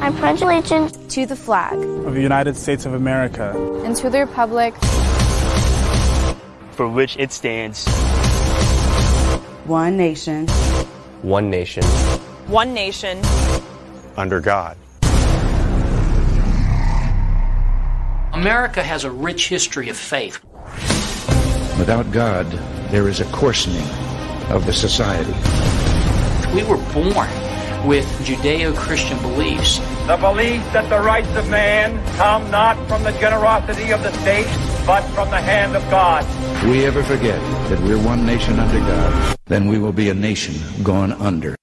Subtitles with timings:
[0.00, 3.50] I pledge allegiance to the flag of the United States of America
[3.84, 4.74] and to the republic
[6.70, 7.84] for which it stands.
[9.64, 10.46] One nation.
[11.22, 11.82] One nation.
[12.46, 13.20] One nation.
[14.16, 14.76] Under God.
[18.32, 20.38] America has a rich history of faith.
[21.76, 22.46] Without God,
[22.92, 23.88] there is a coarsening
[24.50, 25.34] of the society.
[26.54, 27.28] We were born
[27.86, 29.78] with Judeo Christian beliefs.
[30.06, 34.46] The belief that the rights of man come not from the generosity of the state,
[34.86, 36.24] but from the hand of God.
[36.56, 40.14] If we ever forget that we're one nation under God, then we will be a
[40.14, 41.56] nation gone under.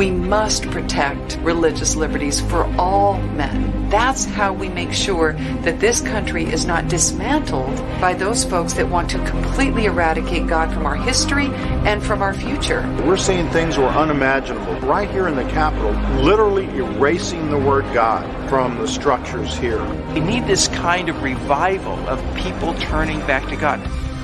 [0.00, 3.90] We must protect religious liberties for all men.
[3.90, 8.88] That's how we make sure that this country is not dismantled by those folks that
[8.88, 11.48] want to completely eradicate God from our history
[11.84, 12.80] and from our future.
[13.04, 14.72] We're seeing things that are unimaginable.
[14.76, 15.92] Right here in the Capitol,
[16.22, 19.84] literally erasing the word God from the structures here.
[20.14, 23.78] We need this kind of revival of people turning back to God.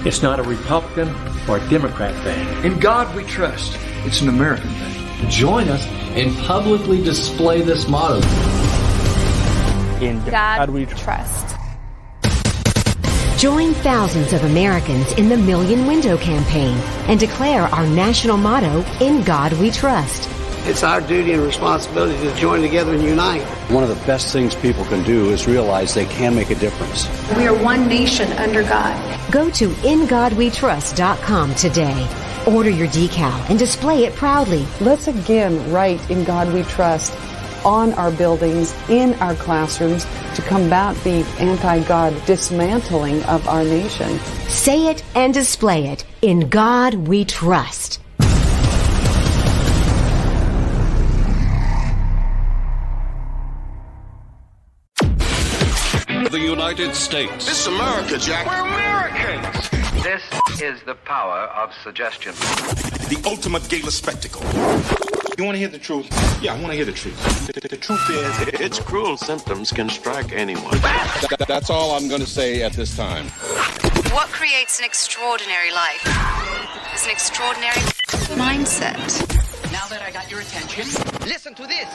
[0.07, 1.15] It's not a Republican
[1.47, 2.65] or a Democrat thing.
[2.65, 3.77] In God we trust.
[4.07, 4.96] It's an American thing.
[5.29, 8.17] Join us and publicly display this motto.
[10.05, 11.57] In God, God we trust.
[13.39, 16.77] Join thousands of Americans in the Million Window Campaign
[17.09, 20.29] and declare our national motto, In God We Trust.
[20.69, 23.43] It's our duty and responsibility to join together and unite.
[23.71, 27.09] One of the best things people can do is realize they can make a difference.
[27.37, 29.31] We are one nation under God.
[29.31, 32.26] Go to InGodWeTrust.com today.
[32.47, 34.65] Order your decal and display it proudly.
[34.81, 37.13] Let's again write In God We Trust
[37.65, 44.21] on our buildings, in our classrooms, to combat the anti-God dismantling of our nation.
[44.49, 46.05] Say it and display it.
[46.23, 48.01] In God We Trust.
[56.31, 57.47] The United States.
[57.47, 58.47] This is America, Jack.
[58.47, 59.86] We're Americans.
[60.07, 60.23] This
[60.63, 62.33] is the power of suggestion.
[63.11, 64.41] The ultimate gala spectacle.
[65.37, 66.07] You want to hear the truth?
[66.41, 67.19] Yeah, I want to hear the truth.
[67.49, 70.79] The, the, the truth is, its cruel symptoms can strike anyone.
[70.79, 73.27] That, that's all I'm going to say at this time.
[74.15, 76.07] What creates an extraordinary life
[76.95, 77.83] is an extraordinary
[78.39, 79.03] mindset.
[79.73, 80.85] Now that I got your attention,
[81.27, 81.89] listen to this.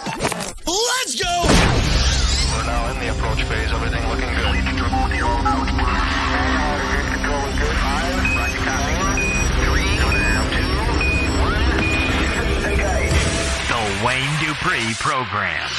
[0.68, 1.44] Let's go!
[2.58, 3.72] We're now in the approach phase.
[3.72, 4.52] Everything looking good.
[14.04, 15.70] Wayne Dupree Program.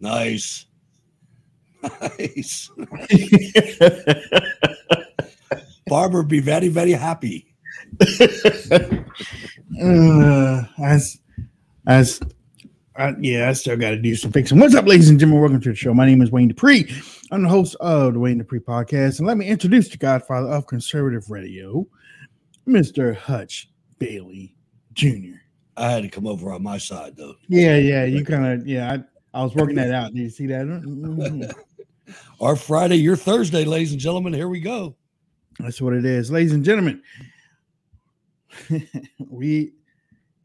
[0.00, 0.66] Nice.
[1.82, 2.70] Nice.
[5.86, 7.54] Barbara be very, very happy.
[9.82, 11.18] uh, as,
[11.86, 12.20] as,
[12.96, 14.58] uh, yeah, I still got to do some fixing.
[14.58, 15.40] What's up, ladies and gentlemen?
[15.40, 15.94] Welcome to the show.
[15.94, 16.94] My name is Wayne Dupree.
[17.30, 20.66] I'm the host of the Wayne Dupree podcast, and let me introduce the Godfather of
[20.66, 21.86] conservative radio,
[22.68, 23.16] Mr.
[23.16, 24.54] Hutch Bailey
[24.92, 25.38] Jr.
[25.78, 27.34] I had to come over on my side, though.
[27.48, 28.92] Yeah, yeah, you kind of, yeah,
[29.34, 30.12] I, I was working that out.
[30.12, 31.54] Did you see that?
[32.42, 34.34] Our Friday, your Thursday, ladies and gentlemen.
[34.34, 34.96] Here we go.
[35.58, 37.02] That's what it is, ladies and gentlemen.
[39.18, 39.72] we,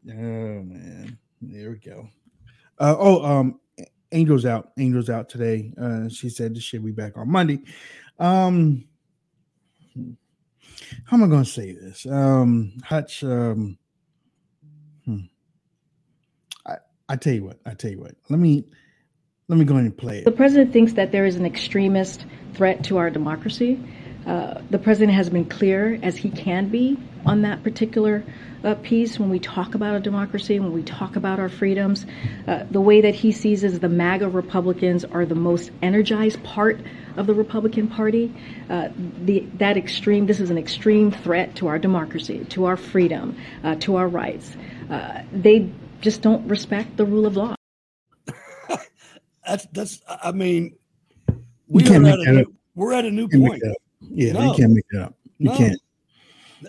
[0.08, 2.08] oh man, there we go.
[2.78, 3.60] Uh, oh, um,
[4.12, 4.72] Angel's out.
[4.78, 5.72] Angel's out today.
[5.80, 7.60] Uh, she said she'll be back on Monday.
[8.18, 8.86] Um,
[11.04, 12.06] how am I going to say this?
[12.06, 13.22] Um, Hutch.
[13.24, 13.78] Um,
[15.04, 15.18] hmm.
[16.66, 16.76] I
[17.08, 17.58] I tell you what.
[17.66, 18.14] I tell you what.
[18.28, 18.64] Let me
[19.48, 20.24] let me go ahead and play it.
[20.24, 22.24] The president thinks that there is an extremist
[22.54, 23.80] threat to our democracy.
[24.26, 28.22] Uh, the president has been clear, as he can be, on that particular
[28.64, 32.06] uh, piece when we talk about a democracy, when we talk about our freedoms.
[32.46, 36.80] Uh, the way that he sees is the MAGA Republicans are the most energized part
[37.16, 38.34] of the Republican Party.
[38.68, 38.88] Uh,
[39.24, 43.74] the, that extreme, this is an extreme threat to our democracy, to our freedom, uh,
[43.76, 44.56] to our rights.
[44.90, 45.70] Uh, they
[46.00, 47.54] just don't respect the rule of law.
[49.46, 50.00] that's that's.
[50.06, 50.76] I mean,
[51.66, 53.62] we are at a new, we're at a new point.
[54.00, 54.50] Yeah, no.
[54.50, 55.14] you can't make that up.
[55.38, 55.56] You no.
[55.56, 55.80] can't.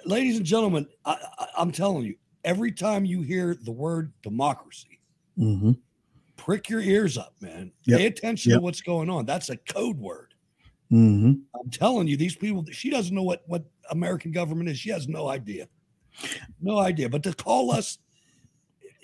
[0.06, 1.18] Ladies and gentlemen, I,
[1.58, 5.00] am telling you, every time you hear the word democracy,
[5.38, 5.72] mm-hmm.
[6.38, 7.72] prick your ears up, man.
[7.86, 8.00] Yep.
[8.00, 8.60] Pay attention yep.
[8.60, 9.26] to what's going on.
[9.26, 10.34] That's a code word.
[10.92, 11.34] Mm-hmm.
[11.60, 12.66] I'm telling you, these people.
[12.72, 14.80] She doesn't know what what American government is.
[14.80, 15.68] She has no idea,
[16.62, 17.10] no idea.
[17.10, 18.00] But to call us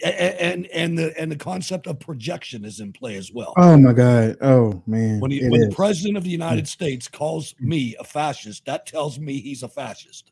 [0.03, 3.53] and and the and the concept of projection is in play as well.
[3.57, 4.37] Oh my God!
[4.41, 5.19] Oh man!
[5.19, 9.19] When, he, when the president of the United States calls me a fascist, that tells
[9.19, 10.31] me he's a fascist.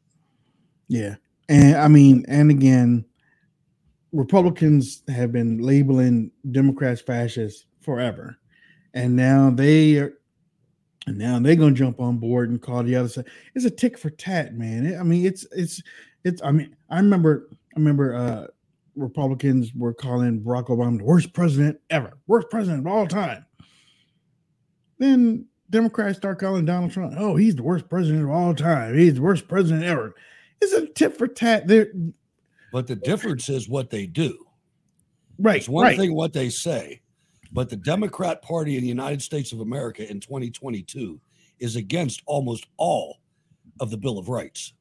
[0.93, 1.15] Yeah,
[1.49, 3.03] and I mean, and again,
[4.11, 8.37] Republicans have been labeling Democrats fascists forever,
[8.93, 10.13] and now they are.
[11.07, 13.25] And now they're gonna jump on board and call the other side.
[13.55, 14.95] It's a tick for tat, man.
[14.97, 15.81] I mean, it's it's
[16.23, 16.43] it's.
[16.43, 18.47] I mean, I remember I remember uh
[18.95, 23.47] Republicans were calling Barack Obama the worst president ever, worst president of all time.
[24.99, 28.95] Then Democrats start calling Donald Trump, oh, he's the worst president of all time.
[28.95, 30.13] He's the worst president ever.
[30.63, 31.68] It's a tip for tat.
[31.68, 31.92] There,
[32.71, 34.38] but the difference is what they do.
[35.39, 35.57] Right.
[35.57, 35.98] It's one right.
[35.98, 37.01] thing what they say,
[37.51, 41.19] but the Democrat Party in the United States of America in 2022
[41.60, 43.19] is against almost all
[43.80, 44.74] of the Bill of Rights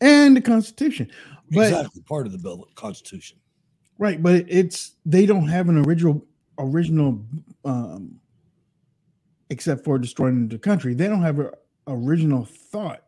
[0.00, 1.10] and the Constitution.
[1.50, 3.38] But, exactly part of the bill of Constitution.
[3.98, 6.26] Right, but it's they don't have an original
[6.58, 7.24] original
[7.64, 8.18] um
[9.50, 10.94] except for destroying the country.
[10.94, 11.50] They don't have an
[11.86, 13.04] original thought.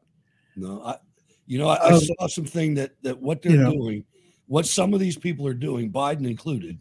[0.56, 0.96] No, I
[1.46, 4.04] you know, I, I saw something that that what they're you know, doing,
[4.46, 6.78] what some of these people are doing, Biden included,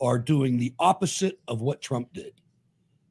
[0.00, 2.32] are doing the opposite of what Trump did.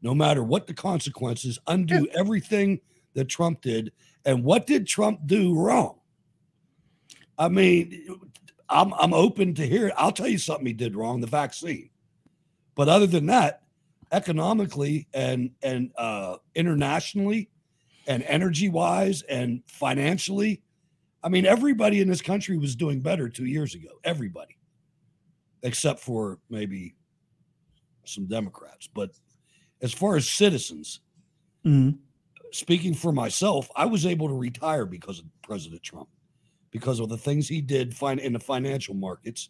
[0.02, 2.80] No matter what the consequences, undo everything
[3.16, 3.92] that Trump did.
[4.26, 6.00] And what did Trump do wrong?
[7.38, 8.08] I mean,
[8.70, 9.94] I'm I'm open to hear it.
[9.98, 11.90] I'll tell you something he did wrong: the vaccine.
[12.76, 13.64] But other than that,
[14.12, 17.50] economically and and uh, internationally,
[18.08, 20.62] and energy wise and financially,
[21.28, 23.90] I mean, everybody in this country was doing better two years ago.
[24.06, 24.56] Everybody,
[25.62, 26.96] except for maybe
[28.06, 28.88] some Democrats.
[28.88, 29.12] But
[29.82, 31.02] as far as citizens,
[31.66, 31.98] mm-hmm.
[32.54, 36.08] speaking for myself, I was able to retire because of President Trump
[36.72, 39.50] because of the things he did find in the financial markets.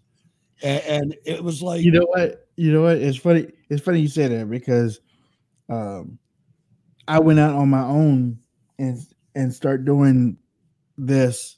[0.64, 4.00] And, and, it was like you know what you know what it's funny it's funny
[4.00, 5.00] you say that because
[5.70, 6.18] um
[7.08, 8.40] I went out on my own
[8.80, 8.98] and
[9.36, 10.40] and start doing
[10.98, 11.57] this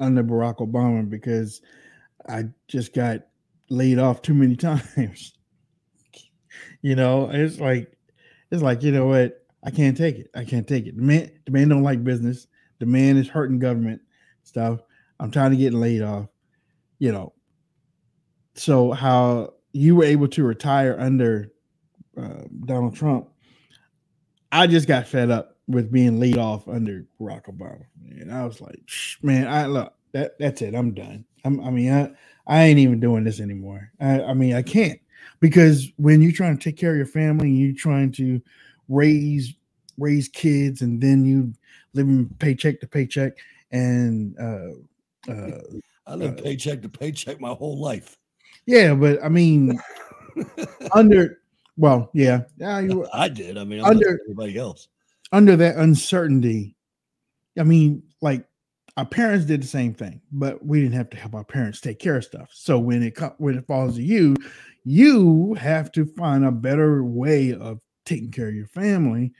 [0.00, 1.62] under Barack Obama because
[2.28, 3.22] I just got
[3.70, 5.32] laid off too many times.
[6.82, 7.92] you know, it's like
[8.50, 10.30] it's like you know what I can't take it.
[10.34, 10.96] I can't take it.
[10.96, 12.46] The man, the man don't like business.
[12.78, 14.00] The man is hurting government
[14.42, 14.80] stuff.
[15.18, 16.28] I'm trying to get laid off,
[16.98, 17.32] you know.
[18.54, 21.52] So how you were able to retire under
[22.16, 23.28] uh, Donald Trump,
[24.52, 28.60] I just got fed up with being laid off under Barack Obama, and I was
[28.60, 28.80] like,
[29.22, 30.74] man, I look that that's it.
[30.74, 31.24] I'm done.
[31.44, 32.10] I'm, i mean, I
[32.46, 33.90] I ain't even doing this anymore.
[34.00, 35.00] I, I mean, I can't
[35.40, 38.40] because when you're trying to take care of your family and you're trying to
[38.88, 39.54] raise
[39.98, 41.52] raise kids and then you
[41.94, 43.32] living paycheck to paycheck
[43.72, 45.60] and uh uh,
[46.06, 48.16] I live uh, paycheck to paycheck my whole life.
[48.66, 49.78] Yeah, but I mean,
[50.92, 51.40] under
[51.76, 53.58] well, yeah, yeah, you, I did.
[53.58, 54.88] I mean, I'm under everybody else
[55.32, 56.76] under that uncertainty.
[57.58, 58.46] I mean, like
[58.96, 61.98] our parents did the same thing, but we didn't have to help our parents take
[61.98, 62.50] care of stuff.
[62.52, 64.36] So when it when it falls to you,
[64.84, 69.32] you have to find a better way of taking care of your family.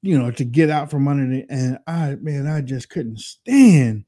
[0.00, 1.46] You know, to get out from under it.
[1.50, 4.04] And I, man, I just couldn't stand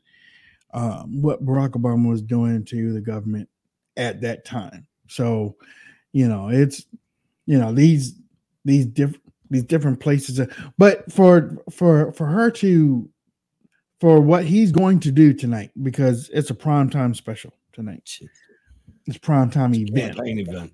[0.72, 3.48] um, what Barack Obama was doing to the government
[3.96, 4.86] at that time.
[5.08, 5.56] So,
[6.12, 6.86] you know, it's
[7.46, 8.14] you know these
[8.64, 10.40] these different these different places,
[10.78, 13.08] but for for for her to
[14.00, 18.18] for what he's going to do tonight because it's a prime time special tonight.
[19.06, 20.18] It's prime time event.
[20.26, 20.72] event.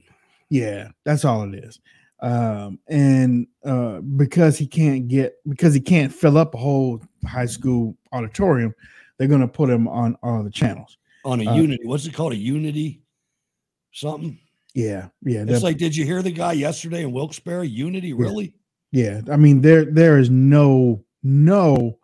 [0.49, 1.81] Yeah, that's all it is.
[2.21, 7.47] Um, and uh, because he can't get because he can't fill up a whole high
[7.47, 8.75] school auditorium,
[9.19, 11.85] they're going to put him on all the channels on a uh, unity.
[11.85, 12.33] What's it called?
[12.33, 13.03] A unity
[13.93, 14.39] something?
[14.75, 15.45] Yeah, yeah.
[15.49, 17.65] It's like, did you hear the guy yesterday in Wilkes-Barre?
[17.65, 18.53] Unity, really?
[18.93, 19.21] Yeah.
[19.31, 21.99] I mean, there there is no no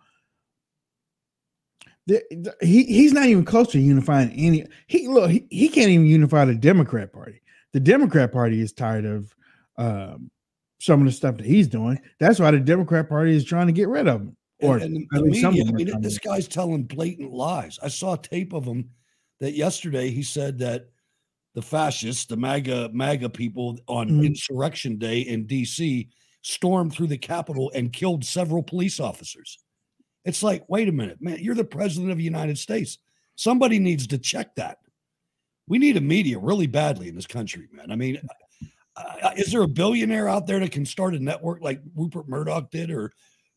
[2.07, 4.65] he he's not even close to unifying any.
[4.87, 7.41] He look he, he can't even unify the Democrat Party.
[7.73, 9.35] The Democrat Party is tired of
[9.79, 10.31] um,
[10.79, 12.01] some of the stuff that he's doing.
[12.19, 14.37] That's why the Democrat Party is trying to get rid of him.
[14.61, 17.79] Or and, and the media, I mean, this guy's telling blatant lies.
[17.83, 18.91] I saw a tape of him
[19.41, 20.89] that yesterday he said that
[21.55, 24.25] the fascists, the MAGA MAGA people on mm-hmm.
[24.25, 26.09] Insurrection Day in D.C.
[26.43, 29.59] stormed through the Capitol and killed several police officers.
[30.25, 32.99] It's like, wait a minute, man, you're the president of the United States.
[33.37, 34.79] Somebody needs to check that.
[35.67, 37.91] We need a media really badly in this country, man.
[37.91, 38.21] I mean,
[38.97, 42.71] uh, is there a billionaire out there that can start a network like Rupert Murdoch
[42.71, 43.13] did, or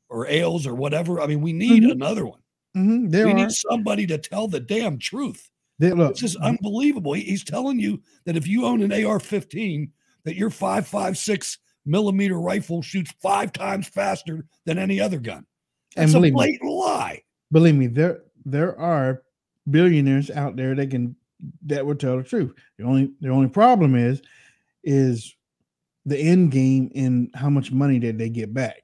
[0.07, 1.19] or Ailes, or whatever?
[1.19, 1.91] I mean, we need mm-hmm.
[1.91, 2.39] another one.
[2.77, 3.09] Mm-hmm.
[3.09, 3.33] we are.
[3.33, 5.49] need somebody to tell the damn truth.
[5.79, 7.13] They, look, this is unbelievable.
[7.13, 9.89] He, he's telling you that if you own an AR-15,
[10.23, 15.45] that you're five five six millimeter rifle shoots five times faster than any other gun.
[15.95, 17.21] That's and a blatant me, lie.
[17.51, 19.23] Believe me, there there are
[19.69, 21.15] billionaires out there that can
[21.65, 22.53] that would tell the truth.
[22.77, 24.21] The only the only problem is
[24.83, 25.35] is
[26.05, 28.83] the end game in how much money did they get back.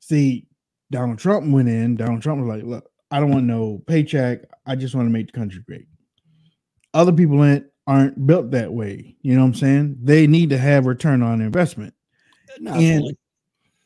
[0.00, 0.46] See,
[0.90, 1.96] Donald Trump went in.
[1.96, 4.40] Donald Trump was like, "Look, I don't want no paycheck.
[4.66, 5.86] I just want to make the country great."
[6.92, 9.16] Other people in it aren't built that way.
[9.20, 9.96] You know what I'm saying?
[10.00, 11.92] They need to have return on investment.
[12.56, 13.18] And really.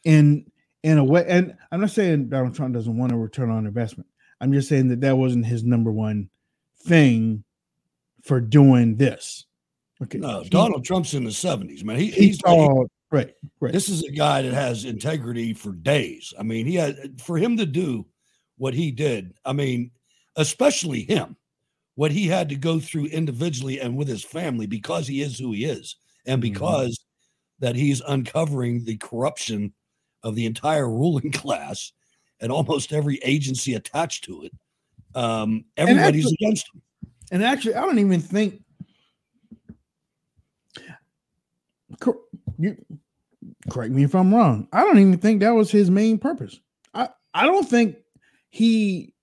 [0.05, 0.51] and
[0.83, 4.07] in a way, and I'm not saying Donald Trump doesn't want a return on investment.
[4.43, 6.29] I'm just saying that that wasn't his number one
[6.83, 7.45] thing
[8.23, 9.47] for doing this.
[10.03, 10.19] Okay.
[10.19, 11.99] No, he, Donald Trump's in the 70s, man.
[11.99, 13.73] He, he's all, right, right.
[13.73, 16.35] This is a guy that has integrity for days.
[16.39, 18.05] I mean, he had for him to do
[18.59, 19.33] what he did.
[19.47, 19.93] I mean,
[20.37, 21.37] especially him,
[21.95, 25.53] what he had to go through individually and with his family because he is who
[25.53, 25.97] he is,
[26.27, 26.53] and mm-hmm.
[26.53, 27.67] because mm-hmm.
[27.67, 29.73] that he's uncovering the corruption
[30.23, 31.93] of the entire ruling class
[32.41, 34.53] and almost every agency attached to it.
[35.15, 36.83] Um, everybody's actually, against him.
[37.31, 38.61] And actually, I don't even think
[42.59, 42.77] you
[43.71, 44.69] correct me if I'm wrong.
[44.73, 46.59] I don't even think that was his main purpose.
[46.93, 47.97] I I don't think
[48.51, 49.15] he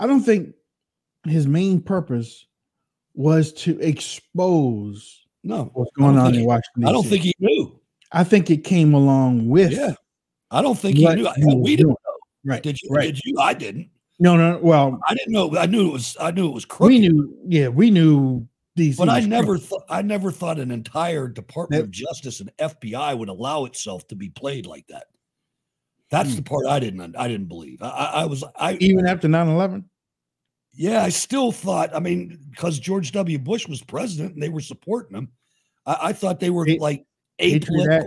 [0.00, 0.54] I don't think
[1.26, 2.46] his main purpose
[3.14, 6.84] was to expose no what's going on in Washington.
[6.86, 7.78] I don't think he knew.
[8.12, 9.72] I think it came along with.
[9.72, 9.94] Yeah,
[10.50, 11.28] I don't think he knew.
[11.36, 11.96] He we didn't know.
[12.44, 12.62] Right?
[12.62, 12.90] Did you?
[12.90, 13.14] Right.
[13.14, 13.38] Did you?
[13.38, 13.88] I didn't.
[14.18, 14.58] No, no.
[14.62, 15.56] Well, I didn't know.
[15.56, 16.16] I knew it was.
[16.20, 16.92] I knew it was crooked.
[16.92, 17.36] We knew.
[17.46, 18.96] Yeah, we knew these.
[18.96, 19.84] But I never thought.
[19.88, 24.16] I never thought an entire Department that, of Justice and FBI would allow itself to
[24.16, 25.06] be played like that.
[26.10, 26.36] That's hmm.
[26.36, 27.16] the part I didn't.
[27.16, 27.82] I didn't believe.
[27.82, 28.44] I, I was.
[28.56, 29.84] I even after 9-11?
[30.74, 31.94] Yeah, I still thought.
[31.94, 33.38] I mean, because George W.
[33.38, 35.28] Bush was president and they were supporting him,
[35.84, 37.04] I, I thought they were like
[37.40, 38.06] apolitical.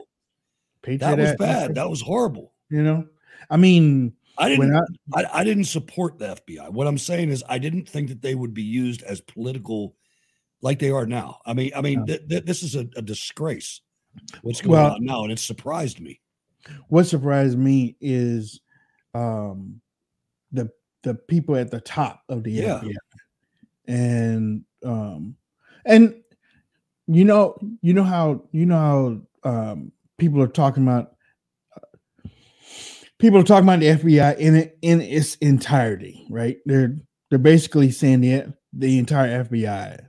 [0.84, 1.76] That was bad.
[1.76, 2.54] That was horrible.
[2.70, 3.08] You know,
[3.50, 4.76] I mean, I didn't.
[4.76, 6.70] I, I, I, didn't support the FBI.
[6.72, 9.96] What I'm saying is, I didn't think that they would be used as political,
[10.62, 11.40] like they are now.
[11.46, 13.82] I mean, I mean, th- th- this is a, a, disgrace.
[14.42, 16.22] What's going well, on now, and it surprised me.
[16.88, 18.60] What surprised me is
[19.14, 19.82] um,
[20.52, 20.70] the
[21.06, 22.82] the people at the top of the yeah.
[22.82, 22.96] FBI,
[23.88, 25.38] and um,
[25.86, 26.16] and
[27.08, 31.16] you know, you know how you know how um, people are talking about
[33.20, 36.58] people are talking about the FBI in it in its entirety, right?
[36.66, 36.98] They're
[37.30, 40.08] they're basically saying the the entire FBI.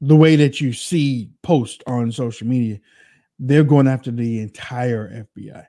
[0.00, 2.78] The way that you see post on social media,
[3.40, 5.66] they're going after the entire FBI,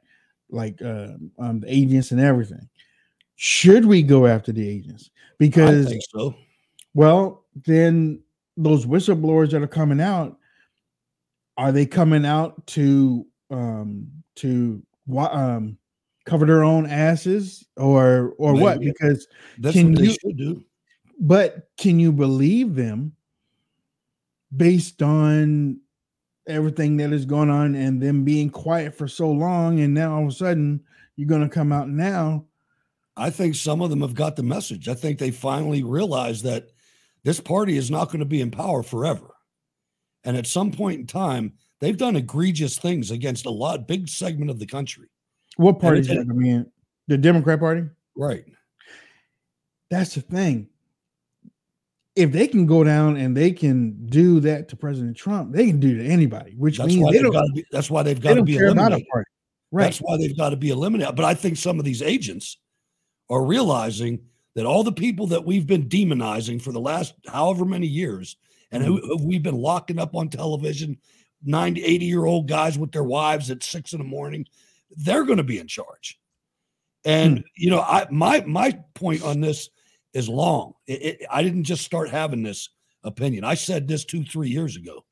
[0.52, 2.70] like uh, um, the agents and everything.
[3.42, 5.12] Should we go after the agents?
[5.38, 6.36] Because so.
[6.94, 8.22] Well, then
[8.58, 10.38] those whistleblowers that are coming out,
[11.56, 15.78] are they coming out to um to um
[16.26, 18.62] cover their own asses or or Maybe.
[18.62, 18.80] what?
[18.82, 19.26] Because
[19.58, 20.64] that's can what they you, should do.
[21.18, 23.16] But can you believe them
[24.54, 25.80] based on
[26.46, 30.24] everything that is going on and them being quiet for so long and now all
[30.24, 30.82] of a sudden
[31.16, 32.44] you're going to come out now
[33.20, 36.70] i think some of them have got the message i think they finally realize that
[37.24, 39.36] this party is not going to be in power forever
[40.24, 44.50] and at some point in time they've done egregious things against a lot big segment
[44.50, 45.10] of the country
[45.60, 46.20] what party is that?
[46.20, 46.72] I mean,
[47.08, 47.84] the Democrat Party?
[48.16, 48.46] Right.
[49.90, 50.70] That's the thing.
[52.16, 55.82] If they can go down and they can do that to President Trump, they can
[55.82, 58.44] do to anybody, which that's means why they don't, be, that's why they've got to
[58.44, 59.06] be eliminated.
[59.70, 59.84] Right.
[59.84, 61.18] That's why they've got to be eliminated.
[61.18, 62.58] But I think some of these agents
[63.30, 64.20] are realizing
[64.56, 68.38] that all the people that we've been demonizing for the last however many years
[68.72, 70.98] and who, who we've been locking up on television,
[71.44, 74.46] 90, 80 year old guys with their wives at six in the morning,
[74.98, 76.20] they're going to be in charge.
[77.06, 77.44] And hmm.
[77.56, 79.70] you know, I my my point on this
[80.14, 80.74] is long.
[80.88, 82.70] It, it, I didn't just start having this
[83.04, 83.44] opinion.
[83.44, 85.06] I said this two, three years ago.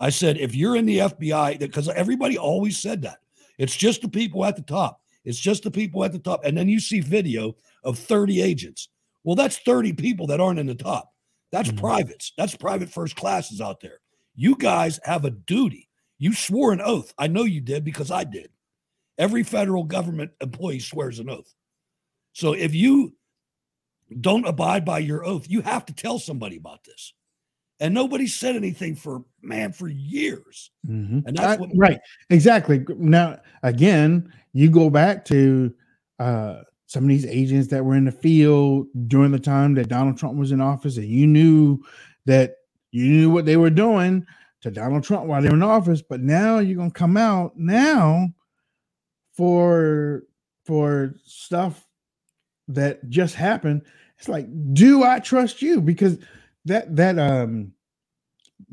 [0.00, 3.18] I said, if you're in the FBI, because everybody always said that,
[3.58, 5.02] it's just the people at the top.
[5.28, 6.40] It's just the people at the top.
[6.42, 7.54] And then you see video
[7.84, 8.88] of 30 agents.
[9.24, 11.12] Well, that's 30 people that aren't in the top.
[11.52, 11.80] That's mm-hmm.
[11.80, 12.32] privates.
[12.38, 14.00] That's private first classes out there.
[14.34, 15.90] You guys have a duty.
[16.18, 17.12] You swore an oath.
[17.18, 18.48] I know you did because I did.
[19.18, 21.52] Every federal government employee swears an oath.
[22.32, 23.14] So if you
[24.18, 27.12] don't abide by your oath, you have to tell somebody about this.
[27.80, 30.70] And nobody said anything for man for years.
[30.86, 31.20] Mm-hmm.
[31.26, 32.00] And that's I, what right.
[32.30, 32.84] Exactly.
[32.96, 35.72] Now again, you go back to
[36.18, 40.16] uh some of these agents that were in the field during the time that Donald
[40.16, 41.78] Trump was in office, and you knew
[42.24, 42.56] that
[42.90, 44.26] you knew what they were doing
[44.62, 48.28] to Donald Trump while they were in office, but now you're gonna come out now
[49.32, 50.24] for
[50.64, 51.86] for stuff
[52.68, 53.82] that just happened.
[54.18, 55.80] It's like, do I trust you?
[55.80, 56.18] Because
[56.68, 57.72] that that um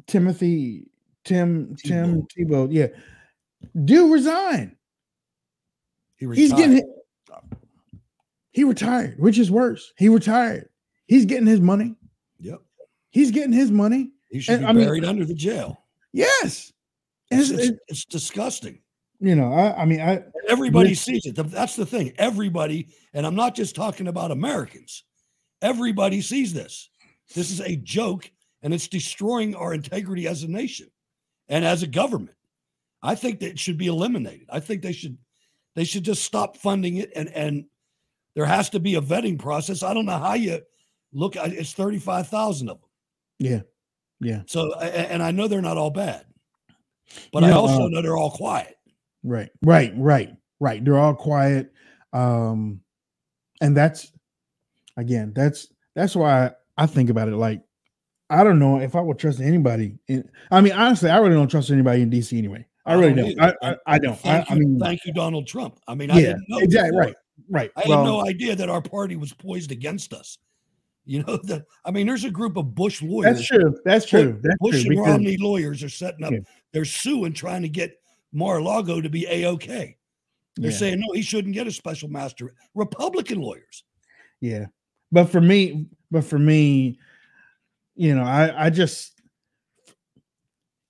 [0.08, 0.88] Timothy
[1.24, 2.88] Tim Tim Thibault, yeah,
[3.84, 4.76] do resign.
[6.18, 6.82] He He's getting
[8.52, 9.92] he retired, which is worse.
[9.98, 10.70] He retired.
[11.08, 11.96] He's getting his money.
[12.40, 12.62] Yep.
[13.10, 14.12] He's getting his money.
[14.30, 15.84] He should and, be I buried mean, under the jail.
[16.14, 16.72] Yes.
[17.32, 18.80] It's, it's, it's, it's disgusting.
[19.20, 21.36] You know, I, I mean, I everybody sees it.
[21.36, 22.14] That's the thing.
[22.18, 25.04] Everybody, and I'm not just talking about Americans.
[25.62, 26.90] Everybody sees this.
[27.34, 28.30] This is a joke,
[28.62, 30.90] and it's destroying our integrity as a nation
[31.50, 32.38] and as a government.
[33.02, 34.48] I think that it should be eliminated.
[34.50, 35.18] I think they should
[35.76, 37.66] they should just stop funding it and and
[38.36, 39.82] there has to be a vetting process.
[39.82, 40.60] I don't know how you
[41.14, 42.90] look at it's 35,000 of them.
[43.40, 43.62] Yeah.
[44.20, 44.42] Yeah.
[44.46, 46.26] So, and I know they're not all bad,
[47.32, 48.78] but I also uh, know they're all quiet.
[49.24, 49.50] Right.
[49.62, 49.94] Right.
[49.96, 50.36] Right.
[50.60, 50.84] Right.
[50.84, 51.72] They're all quiet.
[52.14, 52.82] Um,
[53.62, 54.12] and that's,
[54.98, 57.36] again, that's, that's why I think about it.
[57.36, 57.62] Like,
[58.30, 59.98] I don't know if I would trust anybody.
[60.08, 62.66] In, I mean, honestly, I really don't trust anybody in DC anyway.
[62.86, 63.42] I really don't.
[63.42, 64.18] I, I, I, don't.
[64.20, 65.80] Thank I, you, I mean, thank you, Donald Trump.
[65.88, 67.02] I mean, I yeah, exactly before.
[67.02, 67.16] right.
[67.50, 67.72] Right.
[67.76, 70.38] I well, had no idea that our party was poised against us.
[71.06, 73.38] You know, that I mean, there's a group of Bush lawyers.
[73.38, 73.80] That's true.
[73.86, 74.40] That's true.
[74.42, 76.32] That's Bush true, and Romney lawyers are setting up.
[76.32, 76.40] Yeah.
[76.74, 78.00] They're suing, trying to get
[78.34, 79.98] Mar-a-Lago to be a okay.
[80.58, 80.78] They're yeah.
[80.78, 82.54] saying no, he shouldn't get a special master.
[82.74, 83.84] Republican lawyers.
[84.42, 84.66] Yeah,
[85.12, 87.00] but for me, but for me,
[87.96, 89.22] you know, I I just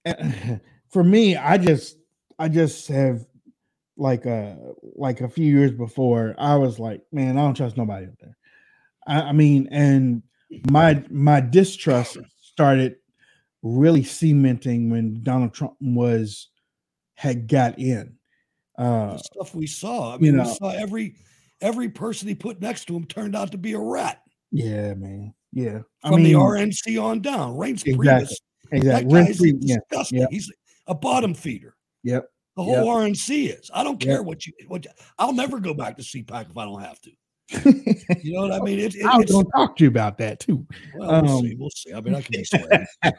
[0.90, 1.98] for me, I just
[2.38, 3.26] I just have
[3.98, 4.56] like uh
[4.96, 8.38] like a few years before, I was like, man, I don't trust nobody up there.
[9.08, 10.24] I, I mean, and
[10.70, 12.98] my my distrust started
[13.64, 16.50] really cementing when Donald Trump was
[17.16, 18.16] had got in.
[18.78, 20.14] Uh, stuff we saw.
[20.14, 21.16] I mean, you know, we saw every
[21.62, 24.22] every person he put next to him turned out to be a rat.
[24.52, 25.34] Yeah, man.
[25.52, 28.34] Yeah, from I mean, the RNC on down, Reince exactly, Priebus.
[28.72, 29.14] Exactly.
[29.14, 30.20] That guy's disgusting.
[30.20, 30.52] Yeah, He's
[30.88, 31.76] a bottom feeder.
[32.04, 32.28] Yep.
[32.58, 32.86] The whole yep.
[32.86, 33.72] RNC is.
[33.74, 34.26] I don't care yep.
[34.26, 34.54] what you.
[34.68, 34.86] What
[35.18, 37.12] I'll never go back to CPAC if I don't have to.
[38.24, 38.80] you know what I mean?
[38.80, 40.66] It, it, I was going to talk to you about that too.
[40.96, 41.56] Well, we'll um, see.
[41.56, 41.94] We'll see.
[41.94, 42.88] I mean, I can sweating.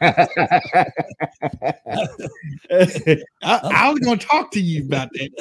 [3.43, 5.31] I, I, was going to talk to you about that.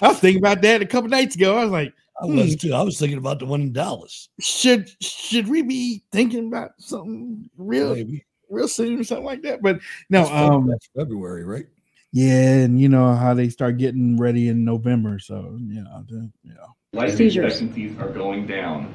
[0.00, 0.06] Too.
[0.06, 1.56] I was thinking about that a couple nights ago.
[1.56, 2.68] I was like, I was hmm.
[2.68, 2.74] too.
[2.74, 4.28] I was thinking about the one in Dallas.
[4.40, 8.24] Should should we be thinking about something real, Maybe.
[8.48, 9.62] real soon or something like that?
[9.62, 11.66] But no, that's um, that's February, right?
[12.12, 16.30] Yeah, and you know how they start getting ready in November, so you know, the,
[16.42, 16.74] you know.
[16.92, 18.92] Life expectancies are going down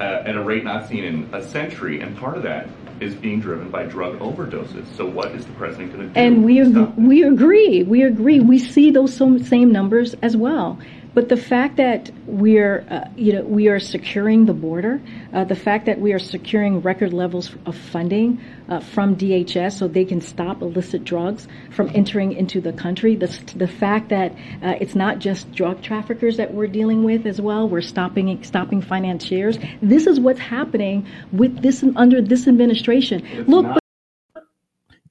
[0.00, 2.68] uh, at a rate not seen in a century, and part of that
[3.00, 4.86] is being driven by drug overdoses.
[4.96, 6.20] So, what is the president going to do?
[6.20, 8.40] And we ag- we agree, we agree.
[8.40, 10.78] We see those same numbers as well.
[11.14, 15.00] But the fact that we're, uh, you know, we are securing the border,
[15.32, 19.86] uh, the fact that we are securing record levels of funding uh, from DHS so
[19.86, 24.74] they can stop illicit drugs from entering into the country, the, the fact that uh,
[24.80, 29.56] it's not just drug traffickers that we're dealing with as well, we're stopping stopping financiers.
[29.80, 33.24] This is what's happening with this under this administration.
[33.24, 33.84] It's Look, not-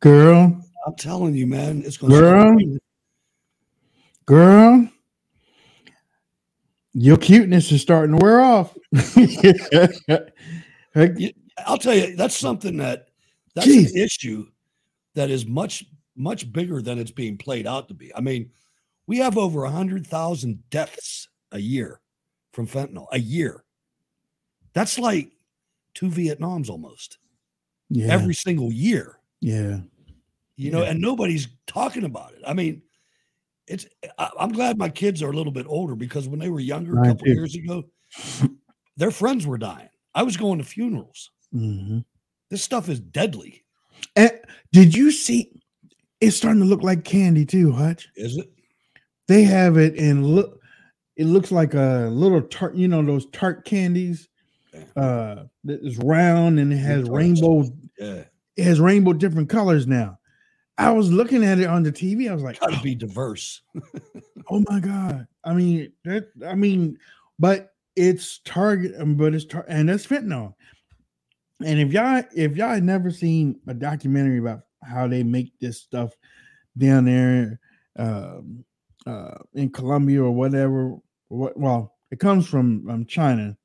[0.02, 2.58] girl, I'm telling you, man, it's going girl,
[4.26, 4.90] girl
[6.94, 8.78] your cuteness is starting to wear off.
[11.66, 13.08] I'll tell you, that's something that
[13.56, 13.92] that's Jeez.
[13.92, 14.48] an issue
[15.16, 18.14] that is much much bigger than it's being played out to be.
[18.16, 18.52] I mean,
[19.08, 22.00] we have over a hundred thousand deaths a year
[22.52, 23.64] from fentanyl a year.
[24.74, 25.32] That's like
[25.94, 27.18] two Vietnams almost.
[27.90, 28.08] Yeah.
[28.14, 29.20] Every single year.
[29.42, 29.80] Yeah.
[30.56, 30.92] You know, yeah.
[30.92, 32.42] and nobody's talking about it.
[32.46, 32.82] I mean,
[33.68, 33.86] it's
[34.18, 37.00] I, am glad my kids are a little bit older because when they were younger
[37.00, 37.84] a couple years ago,
[38.98, 39.90] their friends were dying.
[40.16, 41.32] I was going to funerals.
[41.54, 42.00] Mm-hmm.
[42.50, 43.64] This stuff is deadly.
[44.16, 44.32] And
[44.72, 45.52] did you see?
[46.20, 48.08] It's starting to look like candy too, Hutch.
[48.16, 48.50] Is it?
[49.28, 50.60] They have it in look.
[51.16, 52.76] It looks like a little tart.
[52.76, 54.30] You know those tart candies.
[54.96, 57.64] Uh, that is round and it has rainbow.
[58.00, 58.24] Yeah.
[58.56, 60.18] It has rainbow different colors now.
[60.78, 62.30] I was looking at it on the TV.
[62.30, 63.62] I was like, gotta oh, be diverse.
[64.50, 65.28] oh my god!
[65.44, 66.30] I mean that.
[66.46, 66.98] I mean,
[67.38, 70.56] but it's target, um, but it's tar- and it's fentanyl.
[71.64, 75.80] And if y'all if y'all had never seen a documentary about how they make this
[75.80, 76.14] stuff
[76.78, 77.60] down there
[77.98, 78.66] um,
[79.06, 80.98] uh, in Colombia or whatever,
[81.30, 83.56] what, well, it comes from um, China.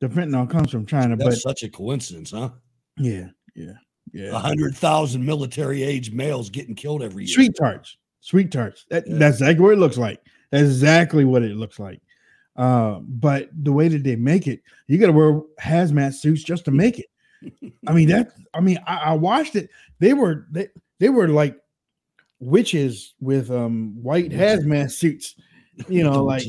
[0.00, 2.50] The fentanyl comes from China, That's but such a coincidence, huh?
[2.98, 3.74] Yeah, yeah,
[4.14, 4.30] yeah.
[4.30, 7.34] A hundred thousand military age males getting killed every year.
[7.34, 8.86] Sweet tarts, sweet tarts.
[8.88, 9.16] That, yeah.
[9.18, 10.20] That's exactly what it looks like.
[10.50, 12.00] That's exactly what it looks like.
[12.54, 16.64] Uh, but the way that they make it, you got to wear hazmat suits just
[16.66, 17.06] to make it.
[17.88, 18.30] I mean that.
[18.54, 19.68] I mean, I, I watched it.
[19.98, 20.68] They were they
[21.00, 21.58] they were like
[22.38, 25.34] witches with um white hazmat suits.
[25.88, 26.44] You know, like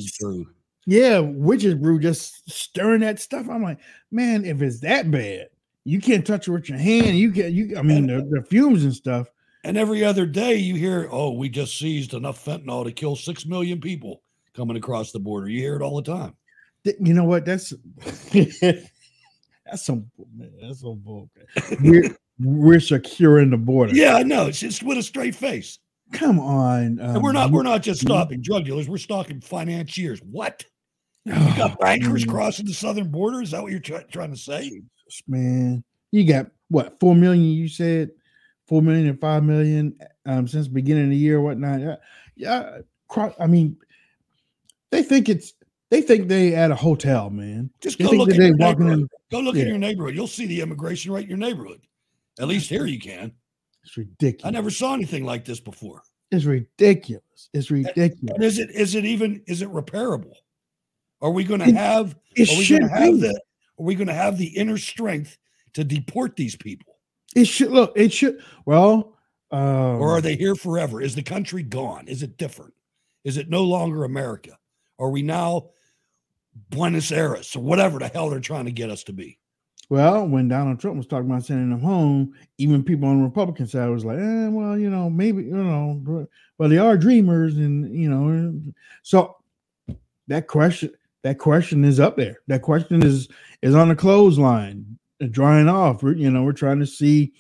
[0.86, 3.49] yeah, witches brew just stirring that stuff.
[3.49, 3.80] I'm like,
[4.12, 5.47] man, if it's that bad,
[5.86, 7.17] you can't touch it with your hand.
[7.17, 7.78] You get you.
[7.78, 9.28] I mean, the, the fumes and stuff.
[9.63, 13.45] And every other day, you hear, "Oh, we just seized enough fentanyl to kill six
[13.45, 14.21] million people."
[14.56, 15.50] coming across the border.
[15.50, 16.36] You hear it all the time.
[16.84, 17.45] You know what?
[17.45, 17.74] That's
[18.32, 21.30] that's some man, that's some bull.
[21.82, 23.93] We're we're securing the border.
[23.93, 24.48] Yeah, I know.
[24.48, 25.80] It's just with a straight face.
[26.13, 27.00] Come on.
[27.00, 28.88] Um, and we're not we're not just stopping drug dealers.
[28.88, 30.21] We're stopping financiers.
[30.21, 30.63] What?
[31.26, 33.41] You got bankers crossing the southern border.
[33.41, 34.84] Is that what you're try, trying to say?
[35.28, 37.43] Man, you got what four million?
[37.43, 38.12] You said
[38.67, 41.80] four million and five million um, since the beginning of the year, whatnot.
[41.82, 41.95] Yeah,
[42.36, 42.78] yeah.
[43.39, 43.78] I mean,
[44.91, 45.54] they think it's
[45.91, 47.69] they think they at a hotel, man.
[47.82, 49.08] Just go look, at your neighborhood.
[49.32, 49.63] go look yeah.
[49.63, 50.15] in your neighborhood.
[50.15, 51.82] You'll see the immigration right in your neighborhood.
[52.39, 53.32] At least here you can.
[53.84, 54.45] It's ridiculous.
[54.45, 56.01] I never saw anything like this before.
[56.32, 57.49] It's ridiculous.
[57.54, 58.36] It's ridiculous.
[58.36, 60.34] And is it is it even is it repairable?
[61.21, 62.15] Are we going to have?
[62.36, 63.39] It are we going to have the?
[63.79, 65.38] Are we going to have the inner strength
[65.73, 66.97] to deport these people?
[67.35, 67.93] It should look.
[67.95, 68.39] It should.
[68.65, 69.17] Well,
[69.51, 71.01] um, or are they here forever?
[71.01, 72.07] Is the country gone?
[72.07, 72.73] Is it different?
[73.23, 74.57] Is it no longer America?
[74.99, 75.69] Are we now
[76.69, 79.38] Buenos Aires or whatever the hell they're trying to get us to be?
[79.89, 83.67] Well, when Donald Trump was talking about sending them home, even people on the Republican
[83.67, 87.93] side was like, eh, well, you know, maybe, you know, well, they are dreamers, and
[87.95, 89.35] you know, so
[90.27, 90.91] that question,
[91.25, 92.38] that question is up there.
[92.45, 93.27] That question is
[93.63, 96.03] is on the clothesline, uh, drying off.
[96.03, 97.33] We're, you know, we're trying to see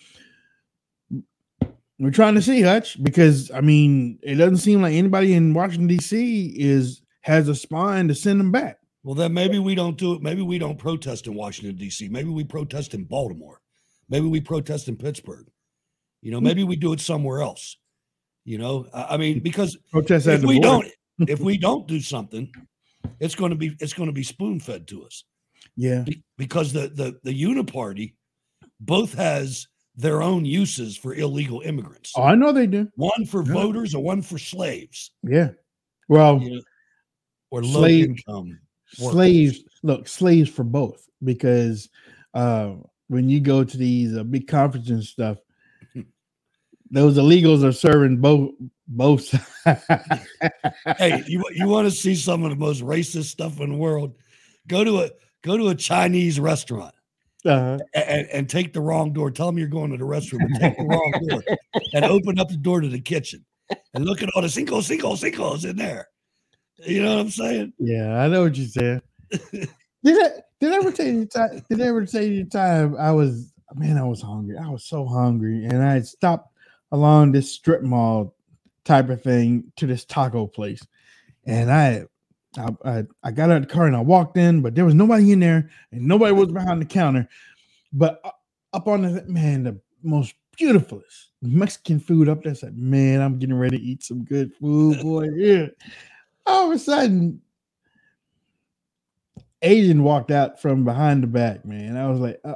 [1.99, 5.85] we're trying to see Hutch because I mean it doesn't seem like anybody in Washington
[5.85, 6.55] D.C.
[6.57, 8.79] is has a spine to send them back.
[9.03, 10.21] Well, then maybe we don't do it.
[10.23, 12.09] Maybe we don't protest in Washington D.C.
[12.09, 13.61] Maybe we protest in Baltimore.
[14.09, 15.47] Maybe we protest in Pittsburgh.
[16.23, 17.77] You know, maybe we do it somewhere else.
[18.45, 20.87] You know, I mean, because protest if we don't,
[21.19, 22.51] if we don't do something,
[23.19, 25.23] it's going to be it's going to be spoon fed to us.
[25.75, 28.13] Yeah, be, because the the the Uniparty
[28.79, 32.13] both has their own uses for illegal immigrants.
[32.15, 32.89] Oh, I know they do.
[32.95, 33.53] One for yeah.
[33.53, 35.11] voters or one for slaves.
[35.23, 35.49] Yeah.
[36.07, 36.61] Well, you know,
[37.51, 39.63] or low income slaves.
[39.83, 41.89] Look, slaves for both because
[42.33, 42.73] uh,
[43.07, 45.37] when you go to these uh, big conferences and stuff,
[46.91, 48.51] those illegals are serving both
[48.87, 49.31] both.
[50.97, 54.15] hey, you you want to see some of the most racist stuff in the world?
[54.67, 55.09] Go to a
[55.43, 56.93] go to a Chinese restaurant.
[57.45, 57.77] Uh-huh.
[57.93, 59.29] And, and, take the wrong door.
[59.29, 61.43] Tell them you're going to the restroom and take the wrong door
[61.93, 63.45] and open up the door to the kitchen
[63.93, 66.07] and look at all the cinco, cinco, cinco's in there.
[66.79, 67.73] You know what I'm saying?
[67.77, 69.01] Yeah, I know what you're saying.
[69.51, 69.69] did
[70.05, 71.61] I did I ever tell you time?
[71.69, 73.97] Did I ever tell you time I was man?
[73.97, 74.57] I was hungry.
[74.57, 76.51] I was so hungry, and I stopped
[76.91, 78.34] along this strip mall
[78.85, 80.85] type of thing to this taco place,
[81.45, 82.05] and I.
[82.57, 84.93] I, I, I got out of the car and I walked in, but there was
[84.93, 87.27] nobody in there and nobody was behind the counter.
[87.91, 88.21] But
[88.71, 92.55] up on the man, the most beautifulest Mexican food up there.
[92.55, 95.27] Said, man, I'm getting ready to eat some good food, boy.
[95.35, 95.65] Yeah
[96.45, 97.41] all of a sudden,
[99.61, 101.97] Asian walked out from behind the back, man.
[101.97, 102.55] I was like, uh,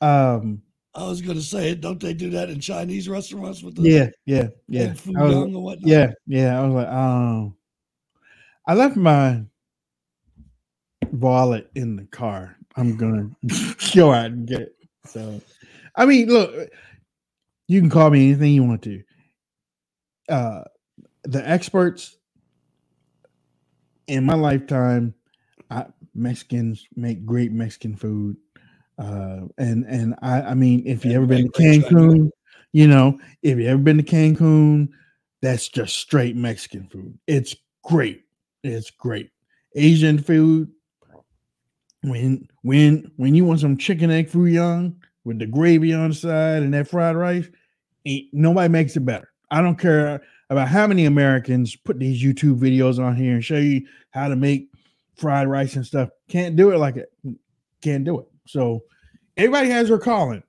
[0.36, 0.62] um,
[0.96, 4.08] I was going to say, don't they do that in Chinese restaurants with the yeah,
[4.26, 5.88] yeah, yeah, food was, or whatnot?
[5.88, 6.58] Yeah, yeah.
[6.60, 7.56] I was like, um,
[8.66, 9.42] I left my
[11.10, 12.56] wallet in the car.
[12.76, 13.30] I'm gonna
[13.94, 14.76] go out and get it.
[15.06, 15.40] So,
[15.96, 16.70] I mean, look,
[17.66, 19.02] you can call me anything you want to.
[20.28, 20.62] uh,
[21.24, 22.16] the experts
[24.06, 25.14] in my lifetime,
[25.70, 28.36] I, Mexicans make great Mexican food.
[28.98, 32.30] Uh, and and I, I mean, if you ever been to Cancun,
[32.72, 34.88] you know, if you ever been to Cancun,
[35.42, 37.18] that's just straight Mexican food.
[37.26, 38.24] It's great.
[38.62, 39.30] It's great.
[39.74, 40.70] Asian food.
[42.02, 46.14] When when when you want some chicken egg foo young with the gravy on the
[46.14, 47.48] side and that fried rice,
[48.04, 49.32] ain't nobody makes it better.
[49.50, 53.56] I don't care about how many Americans put these YouTube videos on here and show
[53.56, 54.68] you how to make
[55.16, 56.10] fried rice and stuff.
[56.28, 57.12] Can't do it like it.
[57.80, 58.26] Can't do it.
[58.46, 58.82] So
[59.36, 60.42] everybody has their calling.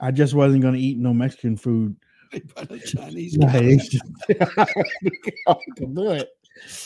[0.00, 1.96] I just wasn't going to eat no Mexican food.
[2.84, 3.78] Chinese guy.
[5.48, 6.28] I can do it.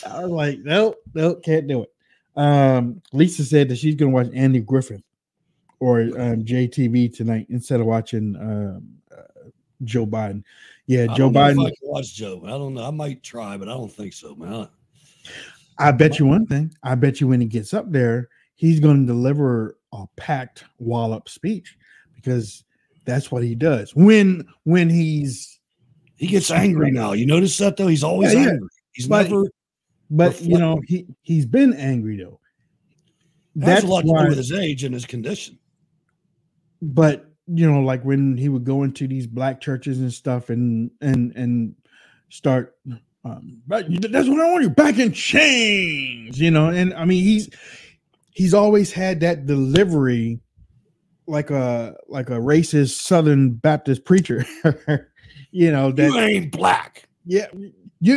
[0.07, 1.91] I was like, nope, nope, can't do it.
[2.35, 5.03] Um, Lisa said that she's going to watch Andy Griffith
[5.79, 9.49] or um, JTV tonight instead of watching um, uh,
[9.83, 10.43] Joe Biden.
[10.85, 11.67] Yeah, Joe don't know if Biden.
[11.67, 12.41] I watch Joe.
[12.45, 12.85] I don't know.
[12.85, 14.67] I might try, but I don't think so, man.
[15.77, 16.73] I bet you one thing.
[16.83, 21.27] I bet you when he gets up there, he's going to deliver a packed wallop
[21.29, 21.77] speech
[22.15, 22.63] because
[23.05, 23.95] that's what he does.
[23.95, 25.59] When when he's
[26.17, 27.13] He gets angry now.
[27.13, 27.87] You notice that though?
[27.87, 28.67] He's always Yeah, angry.
[28.93, 29.43] He's But- never.
[30.09, 32.39] but you know he he's been angry though.
[33.55, 35.57] That's a lot to do with his age and his condition.
[36.81, 40.89] but you know like when he would go into these black churches and stuff and
[41.01, 41.75] and and
[42.29, 42.75] start
[43.25, 47.21] um but that's what i want you back in chains you know and i mean
[47.23, 47.49] he's
[48.31, 50.39] he's always had that delivery
[51.27, 54.43] like a like a racist southern baptist preacher
[55.51, 57.07] you know that You ain't black.
[57.25, 57.71] yeah you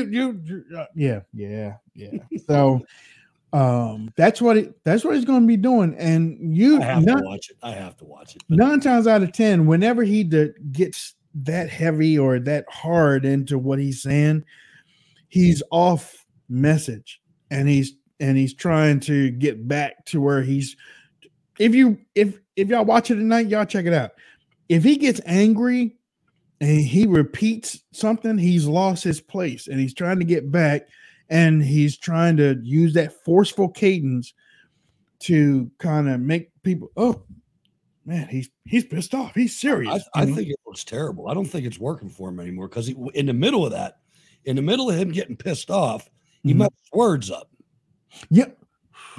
[0.06, 2.80] you, you uh, yeah yeah yeah so
[3.52, 7.04] um that's what it that's what he's going to be doing and you I have
[7.04, 7.56] not- to watch it.
[7.62, 8.42] I have to watch it.
[8.48, 13.58] nine times out of ten, whenever he de- gets that heavy or that hard into
[13.58, 14.44] what he's saying,
[15.28, 20.76] he's off message, and he's and he's trying to get back to where he's.
[21.58, 24.12] If you if if y'all watch it tonight, y'all check it out.
[24.68, 25.96] If he gets angry
[26.60, 30.88] and he repeats something, he's lost his place, and he's trying to get back,
[31.28, 34.34] and he's trying to use that forceful cadence
[35.20, 37.22] to kind of make people oh
[38.04, 41.28] man he's he's pissed off he's serious I, I think it looks terrible.
[41.28, 43.98] I don't think it's working for him anymore because in the middle of that,
[44.44, 46.10] in the middle of him getting pissed off,
[46.42, 46.56] he Mhm.
[46.58, 47.48] messed words up.
[48.30, 48.58] Yep.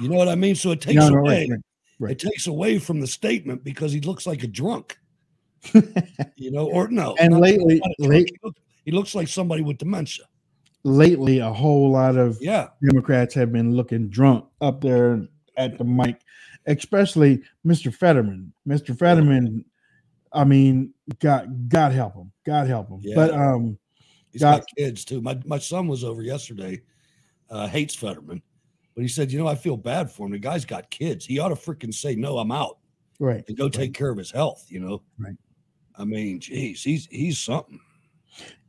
[0.00, 0.54] You know what I mean?
[0.54, 1.48] So it takes No, no, away.
[1.50, 1.60] right,
[1.98, 2.12] right.
[2.12, 4.98] It takes away from the statement because he looks like a drunk.
[6.36, 7.14] you know, or no.
[7.18, 8.12] And lately- not a drunk.
[8.12, 10.26] late- he, look- he looks like somebody with dementia.
[10.84, 12.68] lately a whole lot of Yeah.
[12.88, 16.20] democrats have been looking drunk up there at the mic
[16.66, 19.64] especially mr fetterman mr fetterman
[20.32, 23.52] i mean god god help him god help him but Yeah.
[23.54, 23.76] um
[24.30, 25.20] He's God- got kids too.
[25.20, 26.82] My my son was over yesterday,
[27.50, 28.40] uh, hates Fetterman,
[28.96, 30.32] but he said, you know, I feel bad for him.
[30.32, 31.24] The guy's got kids.
[31.26, 32.78] He ought to freaking say, no, I'm out
[33.20, 34.66] right and go take care of his health.
[34.68, 35.36] You know, Right.
[35.98, 37.80] I mean, geez, he's he's something,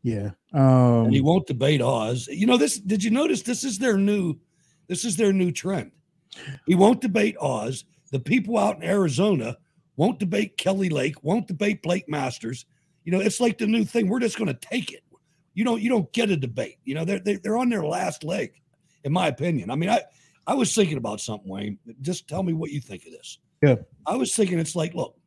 [0.03, 2.27] yeah um and he won't debate Oz.
[2.27, 2.77] You know, this.
[2.77, 3.41] Did you notice?
[3.41, 4.35] This is their new,
[4.87, 5.91] this is their new trend.
[6.65, 7.85] He won't debate Oz.
[8.11, 9.57] The people out in Arizona
[9.95, 11.23] won't debate Kelly Lake.
[11.23, 12.65] Won't debate Blake Masters.
[13.03, 14.07] You know, it's like the new thing.
[14.07, 15.03] We're just going to take it.
[15.53, 15.81] You don't.
[15.81, 16.77] You don't get a debate.
[16.85, 18.53] You know, they're, they're on their last leg,
[19.07, 19.71] in my opinion.
[19.71, 20.01] I mean, I
[20.45, 21.79] I was thinking about something, Wayne.
[22.01, 23.39] Just tell me what you think of this.
[23.63, 25.17] yeah I was thinking it's like, look,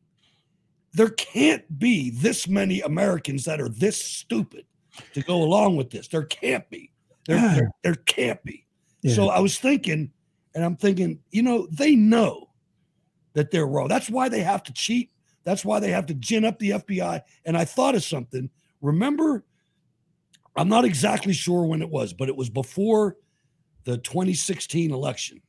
[0.93, 4.65] there can't be this many Americans that are this stupid
[5.13, 6.07] to go along with this.
[6.07, 6.91] There can't be.
[7.27, 8.65] There, there, there can't be.
[9.07, 10.11] So I was thinking,
[10.53, 12.49] and I'm thinking, you know, they know
[13.33, 13.87] that they're wrong.
[13.87, 15.11] That's why they have to cheat.
[15.43, 17.21] That's why they have to gin up the FBI.
[17.45, 18.49] And I thought of something.
[18.81, 19.43] Remember,
[20.55, 23.17] I'm not exactly sure when it was, but it was before
[23.83, 25.41] the 2016 election.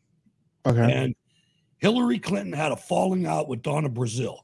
[0.66, 1.14] okay And
[1.78, 4.38] Hillary Clinton had a falling out with Donna Brazile.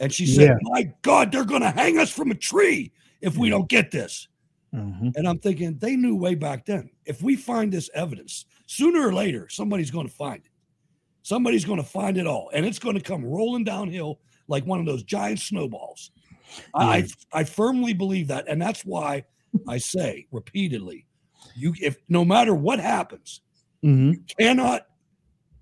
[0.00, 0.56] And she said, Yeah.
[0.62, 4.28] My God, they're going to hang us from a tree if we don't get this.
[4.74, 5.14] Mhm.
[5.16, 6.90] And I'm thinking, they knew way back then.
[7.04, 10.50] If we find this evidence, sooner or later, somebody's going to find it.
[11.22, 12.50] Somebody's going to find it all.
[12.52, 14.18] And it's going to come rolling downhill
[14.48, 16.10] like one of those giant snowballs.
[16.74, 18.46] I, I I firmly believe that.
[18.48, 19.24] And that's why
[19.68, 21.06] I say repeatedly,
[21.56, 23.40] you if no matter what happens,
[23.84, 24.20] Mhm.
[24.38, 24.86] cannot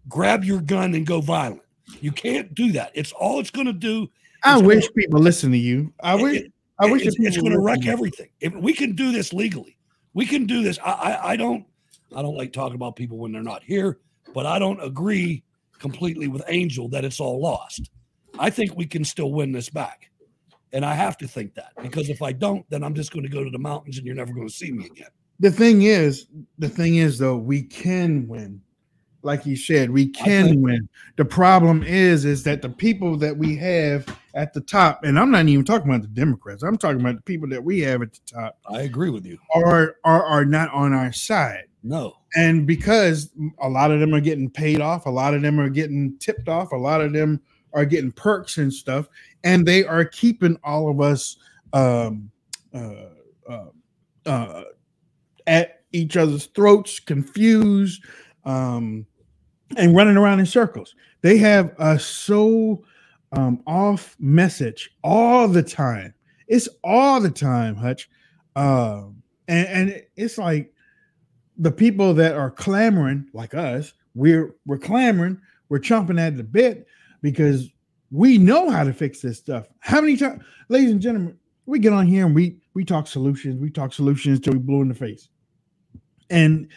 [0.09, 1.63] grab your gun and go violent.
[2.01, 2.93] You can't do that.
[2.95, 4.09] It's all it's going to do.
[4.45, 7.53] i wish gonna- people listen to you i wish it- i wish it's, it's going
[7.53, 8.29] to wreck everything.
[8.41, 9.77] If we can do this legally,
[10.15, 10.79] we can do this.
[10.85, 11.65] I, I I don't
[12.17, 13.99] I don't like talking about people when they're not here,
[14.35, 15.43] but I don't agree
[15.79, 17.91] completely with Angel that it's all lost.
[18.39, 20.11] I think we can still win this back.
[20.73, 23.29] And I have to think that because if I don't, then I'm just going to
[23.29, 25.11] go to the mountains and you're never going to see me again.
[25.41, 26.27] The thing is,
[26.59, 28.61] the thing is though, we can win.
[29.25, 30.89] Like you said, we can win.
[31.17, 35.31] The problem is, is that the people that we have at the top, and I'm
[35.31, 36.65] not even talking about the Democrats.
[36.65, 38.59] I'm talking about the people that we have at the top.
[38.69, 39.39] I agree with you.
[39.55, 41.67] Are are are not on our side.
[41.85, 42.17] No.
[42.35, 45.69] And because a lot of them are getting paid off, a lot of them are
[45.69, 47.41] getting tipped off, a lot of them
[47.75, 49.09] are getting perks and stuff,
[49.45, 51.37] and they are keeping all of us
[51.73, 52.31] um,
[52.75, 53.09] uh,
[53.49, 53.67] uh,
[54.27, 54.63] uh,
[55.47, 58.03] at each other's throats, confused,
[58.45, 59.07] um,
[59.77, 60.95] and running around in circles.
[61.23, 62.85] They have a so
[63.33, 66.15] um, off message all the time.
[66.49, 68.09] It's all the time, Hutch.
[68.57, 70.73] Um, and, and it's like
[71.57, 76.87] the people that are clamoring, like us, we're we're clamoring, we're chomping at the bit
[77.23, 77.71] because
[78.11, 79.67] we know how to fix this stuff.
[79.81, 83.61] How many times, ladies and gentlemen, we get on here and we we talk solutions,
[83.61, 85.29] we talk solutions till we blue in the face.
[86.33, 86.69] And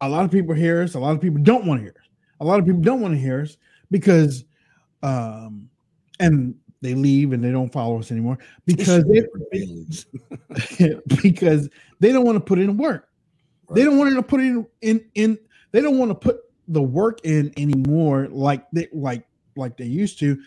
[0.00, 2.08] a lot of people hear us, a lot of people don't want to hear us.
[2.40, 3.58] A lot of people don't want to hear us
[3.90, 4.44] because
[5.02, 5.68] um
[6.20, 9.26] and they leave and they don't follow us anymore because they,
[11.22, 11.68] because
[11.98, 13.08] they don't want to put in work.
[13.68, 13.76] Right.
[13.76, 15.38] They don't want to put in in in
[15.72, 20.18] they don't want to put the work in anymore like they like like they used
[20.20, 20.40] to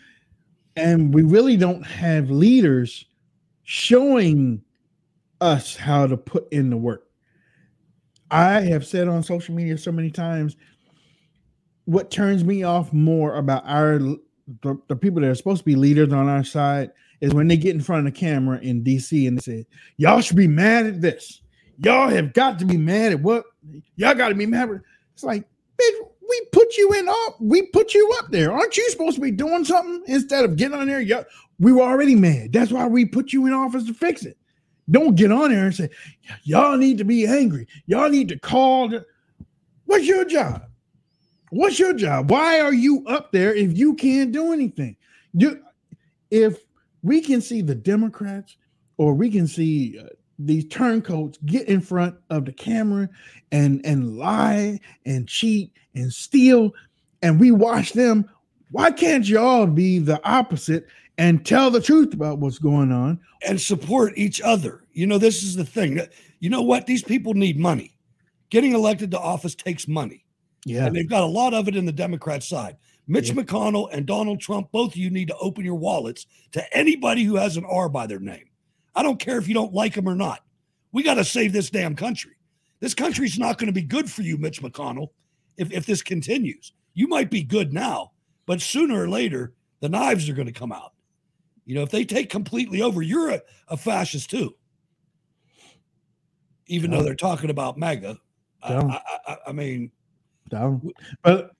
[0.76, 3.04] and we really don't have leaders
[3.62, 4.62] showing
[5.40, 7.03] us how to put in the work.
[8.30, 10.56] I have said on social media so many times
[11.84, 15.74] what turns me off more about our the, the, people that are supposed to be
[15.74, 19.26] leaders on our side is when they get in front of the camera in DC
[19.26, 21.40] and they say, Y'all should be mad at this.
[21.78, 23.44] Y'all have got to be mad at what
[23.96, 24.80] y'all got to be mad at.
[25.14, 25.44] It's like,
[25.80, 28.52] bitch, we put you in up, we put you up there.
[28.52, 31.00] Aren't you supposed to be doing something instead of getting on there?
[31.00, 31.24] Y'all,
[31.58, 32.52] we were already mad.
[32.52, 34.36] That's why we put you in office to fix it.
[34.90, 35.90] Don't get on there and say,
[36.42, 37.66] Y'all need to be angry.
[37.86, 38.92] Y'all need to call.
[39.86, 40.66] What's your job?
[41.50, 42.30] What's your job?
[42.30, 44.96] Why are you up there if you can't do anything?
[45.34, 45.62] You,
[46.30, 46.58] if
[47.02, 48.56] we can see the Democrats
[48.96, 50.06] or we can see uh,
[50.38, 53.08] these turncoats get in front of the camera
[53.52, 56.72] and and lie and cheat and steal,
[57.22, 58.28] and we watch them,
[58.72, 60.86] why can't y'all be the opposite
[61.18, 64.84] and tell the truth about what's going on and support each other?
[64.92, 66.00] You know, this is the thing.
[66.40, 66.86] You know what?
[66.86, 67.96] These people need money.
[68.50, 70.24] Getting elected to office takes money.
[70.64, 70.86] Yeah.
[70.86, 72.76] And they've got a lot of it in the Democrat side.
[73.06, 73.34] Mitch yeah.
[73.34, 77.36] McConnell and Donald Trump, both of you need to open your wallets to anybody who
[77.36, 78.46] has an R by their name.
[78.94, 80.40] I don't care if you don't like them or not.
[80.92, 82.32] We got to save this damn country.
[82.80, 85.08] This country's not going to be good for you, Mitch McConnell,
[85.56, 86.72] if, if this continues.
[86.94, 88.12] You might be good now,
[88.46, 90.93] but sooner or later, the knives are going to come out.
[91.64, 94.54] You know, if they take completely over, you're a, a fascist too.
[96.66, 98.18] Even though they're talking about MAGA.
[98.62, 99.90] I, I, I mean,
[100.48, 100.90] down.
[101.22, 101.50] But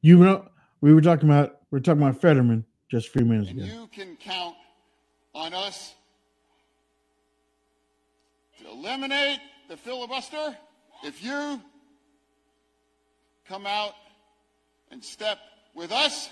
[0.00, 0.48] you know,
[0.80, 3.72] we were talking about we are talking about Fetterman just a few minutes and ago.
[3.72, 4.54] You can count
[5.34, 5.94] on us
[8.60, 10.56] to eliminate the filibuster
[11.04, 11.60] if you
[13.48, 13.94] come out
[14.90, 15.38] and step
[15.74, 16.28] with us.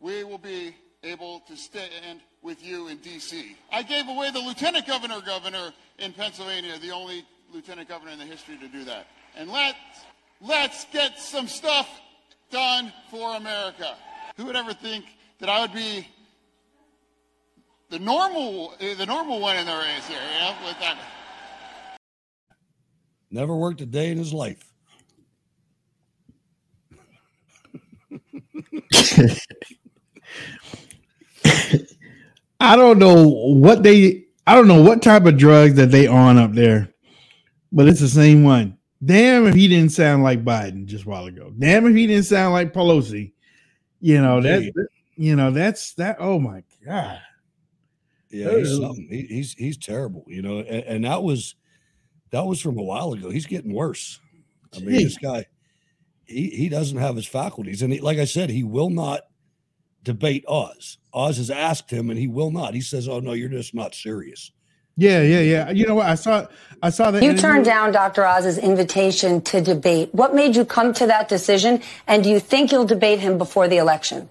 [0.00, 3.56] We will be able to stand with you in D.C.
[3.72, 8.24] I gave away the lieutenant governor governor in Pennsylvania, the only lieutenant governor in the
[8.24, 9.06] history to do that.
[9.36, 9.76] And let's
[10.44, 11.88] Let's get some stuff
[12.50, 13.96] done for America.
[14.36, 15.04] Who would ever think
[15.38, 16.08] that I would be
[17.90, 20.18] the normal, eh, the normal one in the race here?
[20.18, 20.98] You know, with that.
[23.30, 24.64] Never worked a day in his life.
[32.60, 36.38] I don't know what they I don't know what type of drugs that they on
[36.38, 36.92] up there,
[37.70, 38.78] but it's the same one.
[39.04, 41.52] Damn if he didn't sound like Biden just a while ago.
[41.58, 43.32] Damn if he didn't sound like Pelosi.
[44.00, 44.88] You know that.
[45.16, 46.16] You know that's that.
[46.18, 47.20] Oh my god.
[48.30, 50.24] Yeah, he's he, he's he's terrible.
[50.26, 51.54] You know, and, and, that was
[52.30, 53.28] that was from a while ago.
[53.28, 54.18] He's getting worse.
[54.74, 55.02] I mean, Jeez.
[55.02, 55.46] this guy,
[56.24, 59.20] he he doesn't have his faculties, and he, like I said, he will not
[60.02, 60.98] debate Oz.
[61.12, 62.74] Oz has asked him, and he will not.
[62.74, 64.50] He says, "Oh no, you're just not serious."
[64.96, 65.70] Yeah, yeah, yeah.
[65.70, 66.06] You know what?
[66.06, 66.46] I saw
[66.82, 67.22] I saw that.
[67.22, 67.48] You interview.
[67.48, 68.26] turned down Dr.
[68.26, 70.10] Oz's invitation to debate.
[70.12, 71.80] What made you come to that decision?
[72.06, 74.28] And do you think you'll debate him before the election?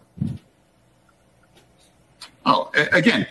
[2.45, 3.27] Oh, again,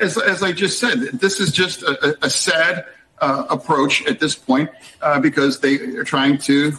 [0.00, 2.86] as, as I just said, this is just a, a sad
[3.18, 4.70] uh, approach at this point
[5.00, 6.72] uh, because they are trying to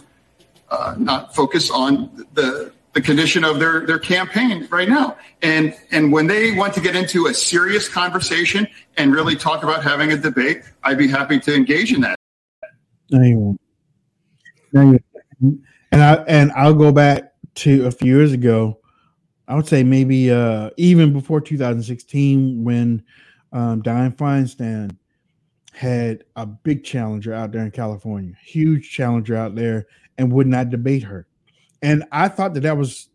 [0.70, 5.18] uh, not focus on the the condition of their their campaign right now.
[5.42, 8.66] And and when they want to get into a serious conversation
[8.96, 12.16] and really talk about having a debate, I'd be happy to engage in that.
[13.10, 13.60] No, you won't.
[14.72, 15.00] No, you
[15.40, 15.60] won't.
[15.92, 18.80] And I and I'll go back to a few years ago.
[19.46, 23.04] I would say maybe uh, even before 2016 when
[23.52, 24.96] um, Dianne Feinstein
[25.74, 29.86] had a big challenger out there in California, huge challenger out there,
[30.16, 31.26] and would not debate her.
[31.86, 33.08] And I thought that that was,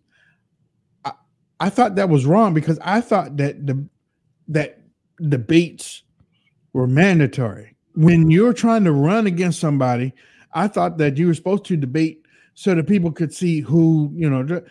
[1.04, 1.12] I,
[1.60, 3.86] I thought that was wrong because I thought that the
[4.48, 4.80] that
[5.22, 6.04] debates
[6.72, 7.76] were mandatory.
[7.96, 10.14] When you're trying to run against somebody,
[10.54, 14.30] I thought that you were supposed to debate so that people could see who you
[14.30, 14.62] know.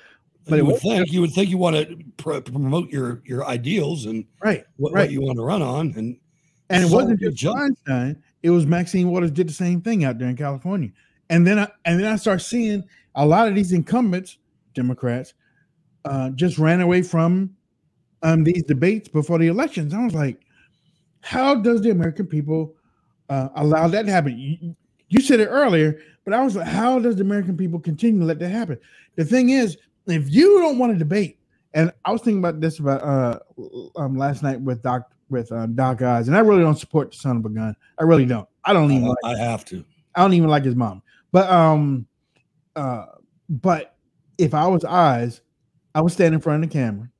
[0.46, 4.06] But you would think you would think you want to pr- promote your your ideals
[4.06, 5.02] and right what, right.
[5.02, 6.18] what you want to run on and
[6.70, 7.78] and it wasn't just jump.
[7.86, 8.16] Feinstein.
[8.42, 10.90] It was Maxine Waters did the same thing out there in California.
[11.28, 12.82] And then I and then I start seeing
[13.14, 14.38] a lot of these incumbents,
[14.74, 15.34] Democrats,
[16.04, 17.50] uh, just ran away from
[18.22, 19.94] um, these debates before the elections.
[19.94, 20.40] I was like,
[21.20, 22.74] how does the American people
[23.28, 24.38] uh, allow that to happen?
[24.38, 24.76] You,
[25.08, 28.26] you said it earlier, but I was like, how does the American people continue to
[28.26, 28.78] let that happen?
[29.16, 31.38] The thing is, if you don't want to debate,
[31.74, 33.38] and I was thinking about this about uh,
[33.96, 37.16] um, last night with Doc with uh, Doc Oz, and I really don't support the
[37.16, 37.76] son of a gun.
[37.98, 38.48] I really don't.
[38.64, 39.04] I don't even.
[39.04, 39.84] I, like I have to.
[40.14, 41.02] I don't even like his mom.
[41.30, 42.06] But um
[42.76, 43.06] uh
[43.48, 43.96] but
[44.38, 45.40] if I was Oz,
[45.94, 47.10] I would stand in front of the camera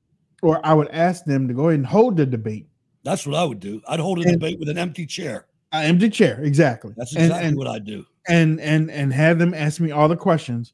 [0.41, 2.67] or I would ask them to go ahead and hold the debate.
[3.03, 3.81] That's what I would do.
[3.87, 5.47] I'd hold a And- debate with an empty chair.
[5.73, 6.93] An empty chair, exactly.
[6.97, 8.05] That's exactly and, what I'd do.
[8.27, 10.73] And and and have them ask me all the questions.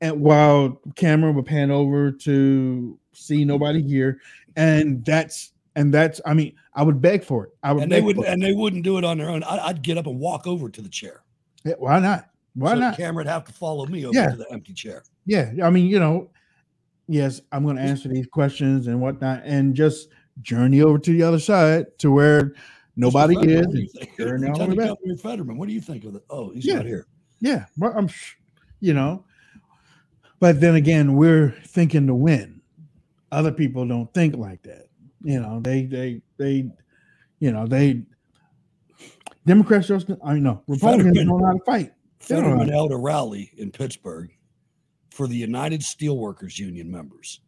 [0.00, 4.20] And while camera would pan over to see nobody here.
[4.56, 7.50] And that's and that's I mean, I would beg for it.
[7.62, 8.26] I would And they would it.
[8.26, 9.42] and they wouldn't do it on their own.
[9.42, 11.22] I, I'd get up and walk over to the chair.
[11.64, 12.28] Yeah, why not?
[12.56, 12.96] Why so not?
[12.96, 14.30] The camera would have to follow me over Yeah.
[14.30, 15.04] to the empty chair.
[15.26, 16.30] Yeah, I mean, you know,
[17.06, 20.08] yes, I'm going to answer these questions and whatnot, and just
[20.42, 22.54] journey over to the other side to where
[22.96, 23.34] nobody.
[23.34, 23.66] Fetterman, is.
[23.66, 24.16] what do you and think?
[24.18, 24.98] journey all the way Lieutenant.
[25.00, 26.24] Governor Fetterman, what do you think of it?
[26.30, 26.76] Oh, he's Yeah.
[26.76, 27.06] not here.
[27.40, 28.08] Yeah, but I'm,
[28.80, 29.24] you know,
[30.40, 32.60] but then again, we're thinking to win.
[33.32, 34.86] Other people don't think like that.
[35.22, 36.70] You know, they, they, they,
[37.40, 38.02] you know, they.
[39.44, 41.92] Democrats just, I mean, no, Republicans Fetterman- don't know how to fight.
[42.26, 44.30] They don't know how Fetterman held a rally in Pittsburgh
[45.10, 47.40] for the United Steelworkers Union members.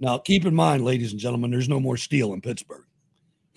[0.00, 2.84] Now, keep in mind, ladies and gentlemen, there's no more steel in Pittsburgh,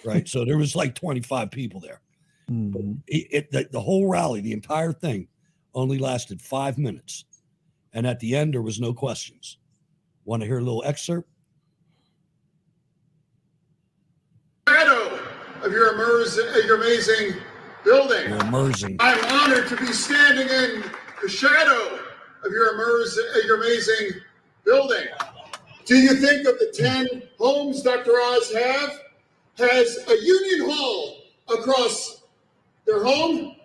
[0.03, 0.27] right?
[0.27, 2.01] so there was like 25 people there.
[2.49, 3.01] Mhm.
[3.07, 5.27] It, it, the, the whole rally, the entire thing,
[5.73, 7.25] only lasted five minutes,
[7.93, 9.57] and at the end there was no questions.
[10.25, 11.29] Want to hear a little excerpt?
[14.67, 15.19] shadow
[15.61, 17.39] of your, immerse, your amazing
[17.85, 18.33] building.
[18.99, 20.83] I'm honored to be standing in
[21.21, 21.99] the shadow
[22.43, 22.75] of your,
[23.45, 24.19] your amazing
[24.65, 25.05] building.
[25.85, 28.11] Do you think of the 10 homes Dr.
[28.11, 28.99] Oz have
[29.57, 31.17] has a union hall
[31.47, 32.23] across
[32.85, 33.55] their home?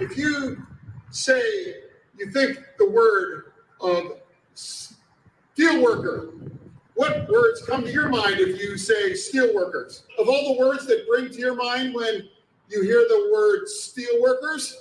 [0.00, 0.64] If you
[1.10, 1.74] say
[2.18, 4.18] you think the word of
[4.54, 6.50] steelworker,
[6.94, 10.02] what words come to your mind if you say steelworkers?
[10.18, 12.28] Of all the words that bring to your mind when
[12.72, 14.74] you hear the word steelworkers,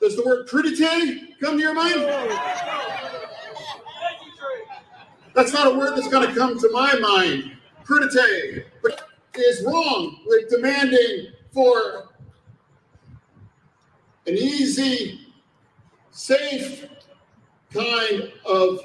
[0.00, 2.02] does the word crudité come to your mind?
[5.34, 7.52] That's not a word that's going to come to my mind.
[7.84, 12.08] Crudité but is wrong with demanding for
[14.26, 15.32] an easy,
[16.10, 16.86] safe
[17.72, 18.80] kind of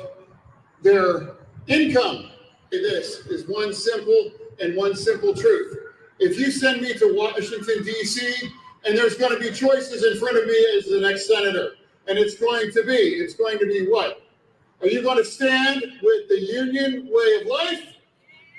[0.81, 1.35] their
[1.67, 2.29] income.
[2.71, 5.77] This is one simple and one simple truth.
[6.19, 8.51] If you send me to Washington, D.C.,
[8.85, 11.71] and there's going to be choices in front of me as the next senator,
[12.07, 14.21] and it's going to be, it's going to be what?
[14.81, 17.95] Are you going to stand with the union way of life,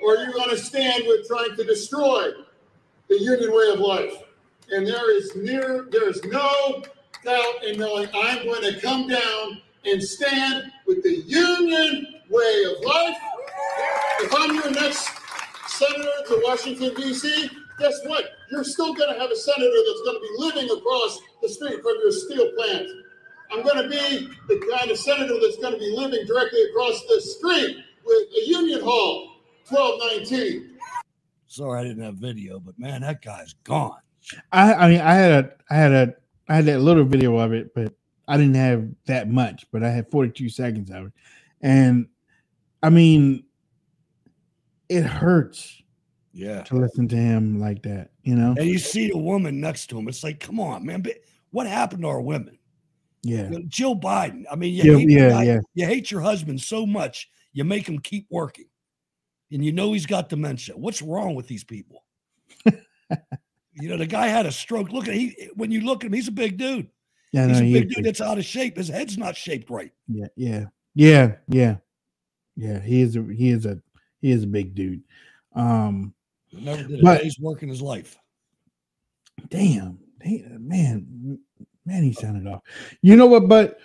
[0.02, 2.30] or are you going to stand with trying to destroy
[3.09, 4.14] the union way of life?
[4.70, 6.82] And there is near, there is no
[7.24, 12.84] doubt in knowing I'm going to come down and stand with the union way of
[12.84, 13.18] life.
[14.20, 15.11] If I'm your next
[15.78, 18.24] senator to Washington, D.C., guess what?
[18.50, 21.82] You're still going to have a senator that's going to be living across the street
[21.82, 22.88] from your steel plant.
[23.52, 27.00] I'm going to be the kind of senator that's going to be living directly across
[27.06, 29.36] the street with a union hall,
[29.68, 30.78] 1219.
[31.46, 33.98] Sorry, I didn't have video, but man, that guy's gone.
[34.52, 36.14] I I mean I had a I had a
[36.48, 37.94] I had that little video of it, but
[38.26, 41.12] I didn't have that much, but I had 42 seconds of it.
[41.60, 42.08] And
[42.82, 43.43] I mean
[44.97, 45.82] it hurts
[46.32, 46.62] Yeah.
[46.64, 48.55] to listen to him like that, you know?
[48.59, 50.09] And you see the woman next to him.
[50.09, 51.05] It's like, come on, man.
[51.51, 52.59] What happened to our women?
[53.22, 53.51] Yeah.
[53.68, 54.45] Jill Biden.
[54.51, 55.61] I mean, you, Yeah, hate yeah, guy- yeah.
[55.74, 58.66] you hate your husband so much, You make him keep working,
[59.53, 60.76] and you know he's got dementia.
[60.76, 62.05] What's wrong with these people?
[62.66, 64.90] you know, the guy had a stroke.
[64.90, 66.88] Look at he when you look at him, he's a big dude.
[67.32, 68.76] Yeah, he's no, a big dude that's out of shape.
[68.76, 69.92] His head's not shaped right.
[70.09, 70.64] Yeah, yeah,
[70.95, 71.76] yeah, yeah,
[72.57, 72.80] yeah.
[72.80, 73.80] He is a he is a
[74.24, 75.02] he is a big dude.
[75.54, 76.14] Um,
[76.50, 78.16] Never did a But- day's work in his life.
[79.50, 81.38] damn, he- man,
[81.84, 82.62] man, he sounded off.
[83.02, 83.46] You know what?
[83.48, 83.78] But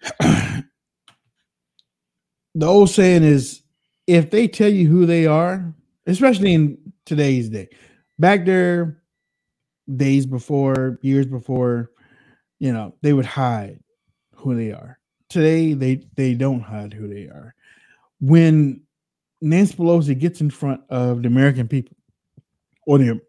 [0.20, 0.64] the
[2.66, 3.62] old saying is,
[4.08, 5.72] if they tell you who they are,
[6.06, 7.68] especially in today's day,
[8.18, 9.00] back there,
[9.96, 11.92] days before, years before,
[12.58, 13.78] you know, they would hide
[14.34, 14.98] who they are.
[15.28, 17.54] Today, they they don't hide who they are.
[18.20, 18.80] When
[19.46, 21.96] Nancy Pelosi gets in front of the American people
[22.86, 23.20] or the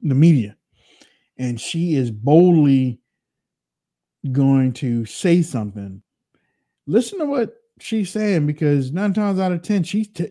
[0.00, 0.56] the media,
[1.38, 3.00] and she is boldly
[4.30, 6.02] going to say something.
[6.86, 10.30] Listen to what she's saying because nine times out of ten, she's t-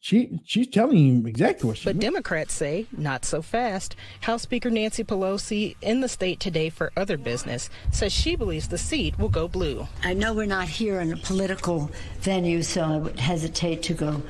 [0.00, 1.84] she she's telling you exactly what she.
[1.84, 3.94] But Democrats say not so fast.
[4.22, 8.78] House Speaker Nancy Pelosi in the state today for other business says she believes the
[8.78, 9.86] seat will go blue.
[10.02, 14.22] I know we're not here in a political venue, so I would hesitate to go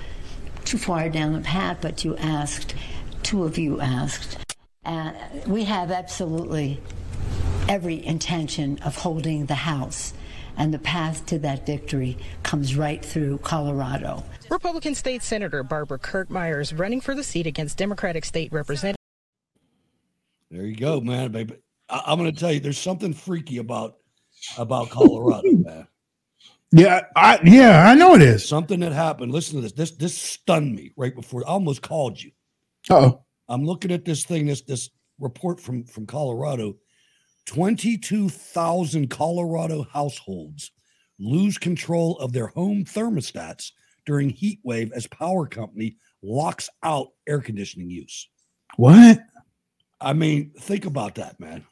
[0.73, 2.75] too far down the path, but you asked,
[3.23, 4.39] two of you asked.
[4.87, 5.15] And
[5.47, 6.81] we have absolutely
[7.69, 10.15] every intention of holding the House,
[10.57, 14.25] and the path to that victory comes right through Colorado.
[14.51, 18.97] Republican State Senator Barbara Kirkmeyer is running for the seat against Democratic State Representative.
[20.51, 21.57] There you go, man, baby.
[21.91, 23.99] I, I'm going to tell you, there's something freaky about
[24.57, 25.87] about Colorado, man.
[26.73, 28.49] Yeah, I yeah, I know it is.
[28.49, 29.31] Something that happened.
[29.31, 29.73] Listen to this.
[29.73, 31.47] This this stunned me right before.
[31.47, 32.31] I almost called you.
[32.89, 34.47] Oh, I'm looking at this thing.
[34.47, 36.77] This this report from from Colorado.
[37.45, 40.73] Twenty-two thousand Colorado households
[41.19, 43.73] lose control of their home thermostats
[44.07, 48.29] during heat wave as power company locks out air conditioning use.
[48.77, 49.21] what?
[50.01, 51.65] I mean, think about that, man.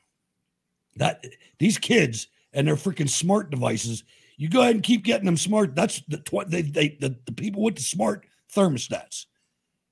[0.96, 1.24] That
[1.58, 4.04] these kids and their freaking smart devices.
[4.40, 5.76] You go ahead and keep getting them smart.
[5.76, 8.24] That's the tw- they, they the, the people with the smart
[8.56, 9.26] thermostats.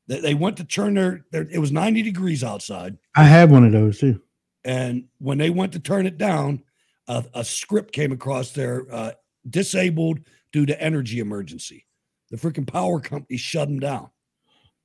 [0.07, 2.97] They, they went to turn their, their it was 90 degrees outside.
[3.15, 4.23] I have one of those too.
[4.65, 6.63] And when they went to turn it down,
[7.09, 9.11] a, a script came across there uh,
[9.51, 10.21] disabled
[10.51, 11.85] due to energy emergency.
[12.31, 14.09] The freaking power company shut them down.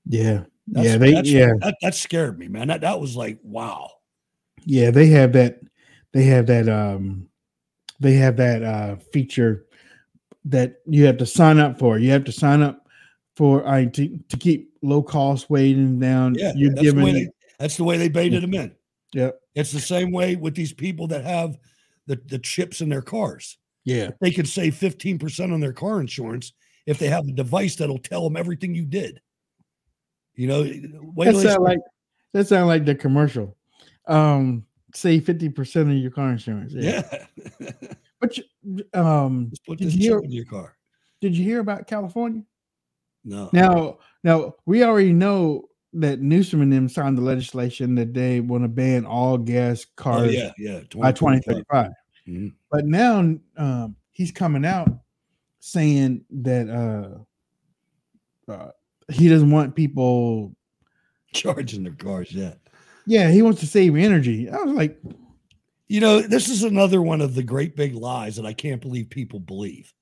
[0.06, 2.68] Yeah, That's, yeah, they that's- yeah that, that scared me, man.
[2.68, 3.92] That that was like wow.
[4.66, 5.62] yeah they have that
[6.12, 7.30] they have that um
[8.04, 9.66] they have that uh feature
[10.46, 11.98] that you have to sign up for.
[11.98, 12.86] You have to sign up
[13.36, 16.36] for I to, to keep low cost weighting down.
[16.36, 18.76] Yeah, you're that's the, way they, that's the way they baited them in.
[19.14, 21.58] Yeah, It's the same way with these people that have
[22.08, 23.58] the, the chips in their cars.
[23.86, 24.12] Yeah.
[24.22, 26.54] They can save 15% on their car insurance
[26.86, 29.22] if they have a device that'll tell them everything you did.
[30.36, 31.80] You know, That sound like
[32.34, 33.56] that sound like the commercial.
[34.08, 36.74] Um save 50% of your car insurance.
[36.76, 37.02] yeah.
[38.20, 40.78] But you- um Put did this you hear in your car.
[41.20, 42.44] did you hear about California?
[43.26, 43.50] No.
[43.52, 48.64] Now, now we already know that Newsom and them signed the legislation that they want
[48.64, 50.80] to ban all gas cars Oh, yeah, yeah.
[50.96, 51.66] by 2035.
[51.66, 51.92] 2035.
[52.28, 52.54] Mhm.
[52.72, 54.90] But now um, he's coming out
[55.60, 56.70] saying that
[58.48, 58.72] uh, uh,
[59.12, 60.56] he doesn't want people.
[61.34, 62.54] Charging their cars, yeah.
[63.06, 64.50] Yeah, he wants to save energy.
[64.50, 65.00] I was like,
[65.88, 69.10] You know, this is another one of the great big lies that I can't believe
[69.10, 69.94] people believe.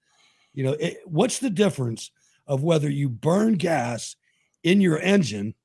[0.54, 2.12] You know, it, what's the difference
[2.48, 4.16] of whether you burn gas
[4.64, 5.56] in your engine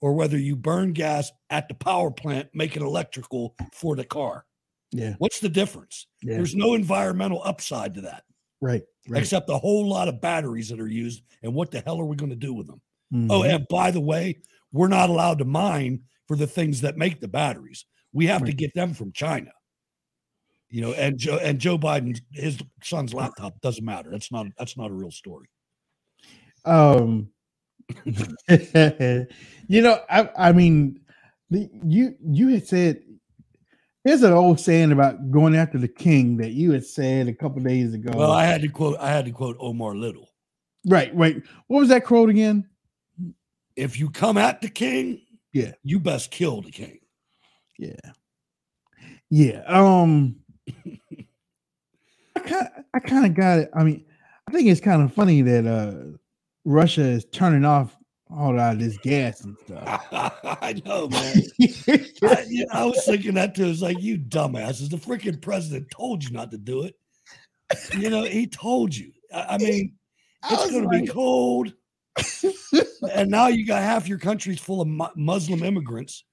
[0.00, 4.44] or whether you burn gas at the power plant make making electrical for the car?
[4.92, 6.06] yeah, What's the difference?
[6.22, 6.36] Yeah.
[6.36, 8.24] There's no environmental upside to that,
[8.60, 9.20] right, right.
[9.20, 11.22] except a whole lot of batteries that are used.
[11.42, 12.80] And what the hell are we going to do with them?
[13.30, 13.54] Oh, Mhm.
[13.54, 14.38] and by the way,
[14.72, 17.86] we're not allowed to mine for the things that make the batteries.
[18.12, 19.50] We have to get them from China.
[20.70, 24.10] You know, and Joe and Joe Biden, his son's laptop doesn't matter.
[24.10, 25.48] That's not that's not a real story.
[26.66, 27.30] Um,
[28.04, 31.00] you know, I I mean,
[31.50, 33.00] the, you you had said
[34.04, 37.62] there's an old saying about going after the king that you had said a couple
[37.62, 38.10] days ago.
[38.14, 40.28] Well, I had to quote I had to quote Omar Little.
[40.86, 41.42] right, right.
[41.66, 42.68] What was that quote again?
[43.74, 45.22] If you come at the king,
[45.52, 46.98] Yeah, you best kill the king.
[47.78, 48.12] yeah,
[49.30, 49.62] yeah.
[49.66, 50.36] Um,
[52.36, 53.70] I kind I kind of got it.
[53.74, 54.04] I mean,
[54.46, 56.16] I think it's kind of funny that uh
[56.64, 57.96] Russia is turning off
[58.30, 60.06] all of this gas and stuff.
[60.12, 61.42] I know, man.
[61.60, 63.66] I, yeah, I was thinking that too.
[63.66, 64.90] It's like you dumbasses.
[64.90, 66.94] The freaking president told you not to do it.
[67.96, 69.12] You know, he told you.
[69.32, 69.94] I, I mean,
[70.50, 71.72] It's was going to be cold.
[73.12, 76.24] And now you got half your country's full of mu- Muslim immigrants.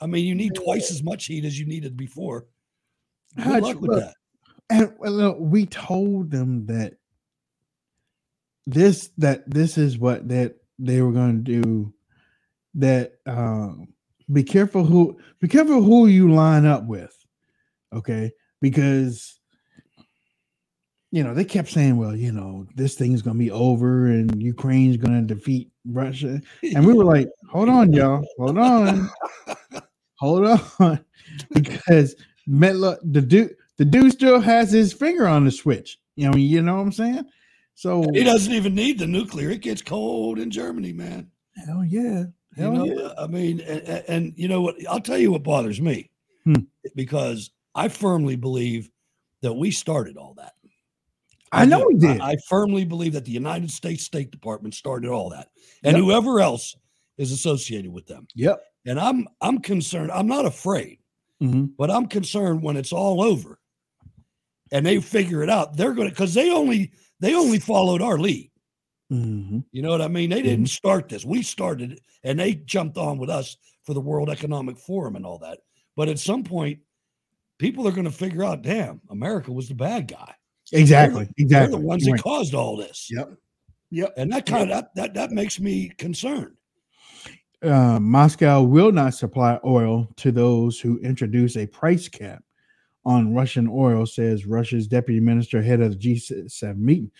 [0.00, 2.46] I mean, you need twice as much heat as you needed before.
[3.36, 4.14] Good Hutch, luck with look, that.
[4.68, 6.94] And look, we told them that
[8.66, 11.94] this that this is what that they were going to do.
[12.74, 13.88] That um,
[14.32, 17.14] be careful who be careful who you line up with,
[17.92, 18.32] okay?
[18.60, 19.35] Because
[21.12, 24.42] you know they kept saying, well, you know, this thing's going to be over and
[24.42, 26.40] Ukraine's going to defeat Russia,
[26.74, 29.08] and we were like, hold on, y'all, hold on,
[30.16, 30.46] hold
[30.80, 31.00] on,
[31.52, 32.14] because
[32.48, 35.98] Metla, the dude, the dude still has his finger on the switch.
[36.16, 37.26] You know, you know what I'm saying?
[37.74, 39.50] So He doesn't even need the nuclear.
[39.50, 41.30] It gets cold in Germany, man.
[41.66, 43.12] hell yeah, You hell know, yeah.
[43.18, 44.76] I mean, and, and- and you know what?
[44.88, 46.10] I'll tell you what bothers me
[46.44, 46.54] Hmm.
[46.94, 48.88] because I firmly believe
[49.42, 50.54] that we started all that.
[51.52, 51.86] I know do.
[51.88, 52.20] we did.
[52.20, 55.48] I, I firmly believe that the United States State Department started all that,
[55.84, 56.04] and Yep.
[56.04, 56.76] whoever else
[57.18, 58.26] is associated with them.
[58.34, 58.60] Yep.
[58.86, 60.10] And I'm I'm concerned.
[60.12, 60.98] I'm not afraid,
[61.42, 61.70] Mhm.
[61.76, 63.58] but I'm concerned when it's all over,
[64.72, 65.76] and they figure it out.
[65.76, 68.50] They're going to because they only they only followed our lead.
[69.12, 69.64] Mhm.
[69.72, 70.30] You know what I mean?
[70.30, 71.24] They didn't start this.
[71.24, 75.24] We started it, and they jumped on with us for the World Economic Forum and
[75.24, 75.60] all that.
[75.94, 76.80] But at some point,
[77.58, 80.34] people are going to figure out, damn, America was the bad guy.
[80.72, 81.78] Exactly, They're exactly.
[81.78, 83.08] the ones You're that caused all this.
[83.10, 83.30] Yep.
[83.90, 84.14] Yep.
[84.16, 86.56] And that kind of that, that that makes me concerned.
[87.62, 92.42] uh, Moscow will not supply oil to those who introduce a price cap
[93.04, 97.10] on Russian oil, says Russia's deputy minister head of the G7 meeting.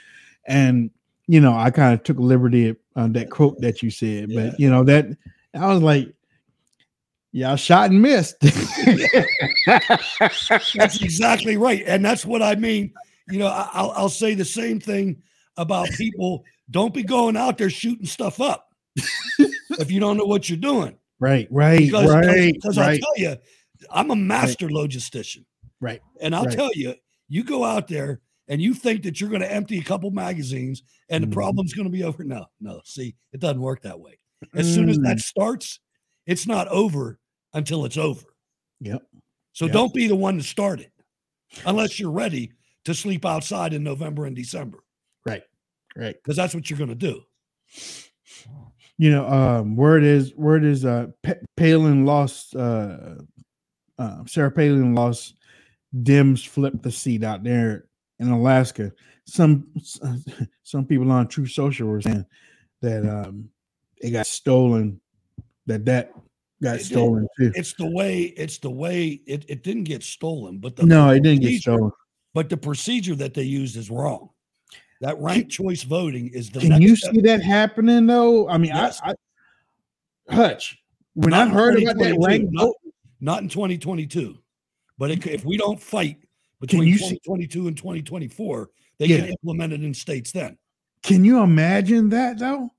[0.47, 0.91] And
[1.29, 4.71] you know, I kind of took liberty on that quote that you said, but you
[4.71, 5.07] know that
[5.55, 6.13] I was like,
[7.33, 8.37] y'all shot and missed.
[9.67, 12.93] That's exactly right, and that's what I mean.
[13.31, 15.23] You know, I, I'll I'll say the same thing
[15.57, 16.45] about people.
[16.71, 18.69] Don't be going out there shooting stuff up
[19.79, 20.97] if you don't know what you're doing.
[21.21, 23.37] right, right, because, right, Because I tell you,
[23.91, 25.45] I'm a master logistician,
[25.81, 26.01] right.
[26.21, 26.57] and I'll right.
[26.57, 26.95] tell you,
[27.29, 30.83] you go out there and you think that you're going to empty a couple magazines
[31.09, 31.31] and Mhm.
[31.31, 32.23] the problem's going to be over.
[32.25, 32.81] No, no.
[32.85, 34.19] See, it doesn't work that way.
[34.55, 35.21] As soon as that Mm.
[35.21, 35.81] starts,
[36.27, 37.19] it's not over
[37.55, 38.25] until it's over.
[38.81, 39.03] Yep.
[39.53, 39.73] So Yep.
[39.73, 40.93] don't be the one to start it,
[41.65, 42.53] unless you're ready
[42.87, 44.79] to sleep outside in November and December,
[45.25, 45.43] Right,
[45.95, 46.17] right.
[46.23, 47.23] because that's what you're going to do.
[48.99, 53.17] you know um word is word is uh Pa- palin lost uh
[53.99, 55.35] uh sarah palin lost
[56.03, 57.85] dims flipped the seat out there
[58.21, 58.91] in alaska
[59.27, 59.67] some
[60.63, 62.25] some people on Truth Social were saying
[62.81, 63.51] that um
[63.99, 65.01] it got stolen
[65.67, 66.13] that that
[66.63, 66.87] got It did.
[66.87, 68.23] stolen too It's the way.
[68.23, 69.21] It's the way.
[69.27, 71.91] It, it didn't get stolen, but the no it didn't get stolen
[72.37, 74.29] But the procedure that they used is wrong.
[75.01, 76.61] That ranked choice voting is the.
[76.61, 77.15] can you step.
[77.15, 79.01] see that happening though i mean Yes.
[79.03, 79.15] i
[80.29, 80.77] i hutch
[81.15, 82.71] when Not i heard about that 2022, rank not,
[83.21, 84.37] not in 2022,
[84.99, 86.19] but it, if we don't fight
[86.61, 88.69] between you see- 2022 and 2024,
[88.99, 89.17] they Yeah.
[89.21, 90.59] can implement it in states then.
[91.03, 92.71] Can you imagine that though?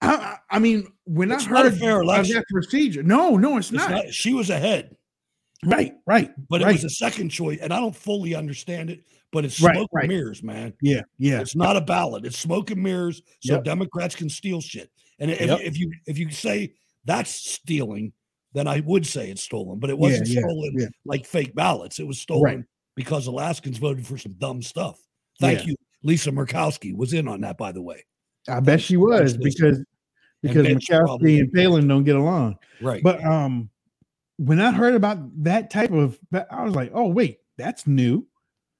[0.00, 2.36] I, I mean, when It's I not a heard fair election.
[2.36, 3.90] that procedure, no, no, it's, It's not.
[3.90, 4.96] not- She was ahead,
[5.66, 6.72] Right, right, but it right.
[6.72, 9.04] was a second choice, and I don't fully understand it.
[9.32, 10.04] But it's smoke right.
[10.04, 10.72] and mirrors, man.
[10.80, 12.24] yeah, yeah, It's not a ballot.
[12.24, 13.64] It's smoke and mirrors, so Yep.
[13.64, 14.90] Democrats can steal shit.
[15.18, 15.58] And if, Yep.
[15.60, 18.12] if you if you say that's stealing,
[18.52, 19.80] then I would say it's stolen.
[19.80, 20.86] But it wasn't yeah, stolen yeah.
[21.04, 21.98] like fake ballots.
[21.98, 25.00] It was stolen because Alaskans voted for some dumb stuff.
[25.40, 28.04] Thank you, Lisa Murkowski was in on that, by the way.
[28.48, 29.82] I bet she was because
[30.42, 32.58] because Murkowski and Palin don't get along.
[32.80, 33.02] Right.
[33.02, 33.70] But um,
[34.36, 36.18] when I heard about that type of,
[36.50, 38.26] I was like, oh wait, that's new.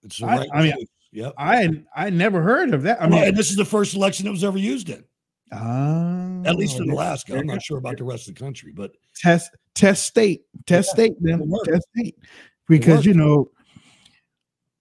[0.02, 0.86] it's I- right I mean, choice.
[1.12, 1.34] Yep.
[1.38, 3.00] I I never heard of that.
[3.00, 5.04] I Well, mean, and this is the first election that was ever used in,
[5.52, 7.36] ah, at least in Alaska.
[7.38, 10.94] I'm not sure about the rest of the country, but test test state test Yeah,
[11.04, 12.18] state then test state
[12.66, 13.48] because you know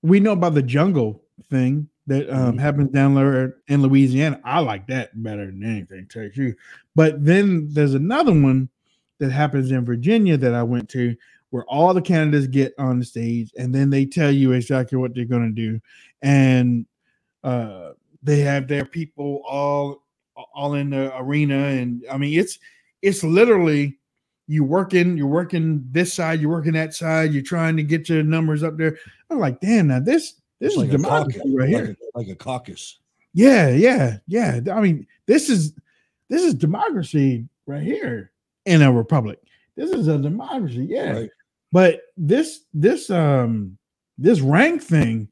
[0.02, 2.60] we know about the jungle thing that um, Mhm.
[2.60, 4.42] happens down there in Louisiana.
[4.44, 6.56] I like that better than anything, tell you.
[6.96, 8.70] But then there's another one
[9.24, 11.16] that happens in Virginia that I went to
[11.50, 15.14] where all the candidates get on the stage and then they tell you exactly what
[15.16, 15.80] they're going to do.
[16.22, 16.86] And
[17.44, 17.92] uh
[18.24, 20.04] they have their people all
[20.56, 22.58] all in the arena and i mean it's
[23.02, 24.00] it's literally
[24.48, 28.24] you working you're working this side you're working that side you're trying to get your
[28.24, 28.98] numbers up there.
[29.30, 31.98] I'm like damn now this this it's is democracy caucus, right like here.
[32.16, 33.00] a- like a caucus.
[33.34, 34.60] yeah yeah yeah.
[34.72, 35.74] I mean this is
[36.30, 38.32] this is democracy right here
[38.66, 39.40] in a republic
[39.76, 41.30] this is a democracy yeah Right.
[41.72, 43.78] but this this um
[44.18, 45.28] this rank thing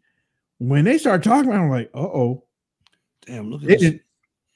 [0.60, 2.44] when they start talking about it, i'm like uh-oh
[3.28, 4.02] Damn, look at They this didn't,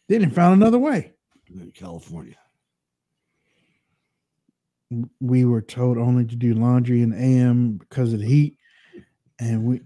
[0.09, 1.13] they didn't found another way.
[1.53, 2.35] in California.
[5.19, 8.57] We were told only to do laundry in AM because of the heat,
[9.39, 9.81] and we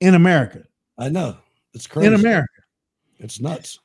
[0.00, 0.64] in America,
[0.98, 1.36] I know.
[1.74, 2.08] It's crazy.
[2.08, 2.48] in America,
[3.18, 3.78] It's nuts.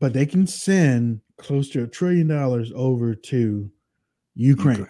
[0.00, 3.70] but they can send close to a trillion dollars over to
[4.34, 4.88] Ukraine.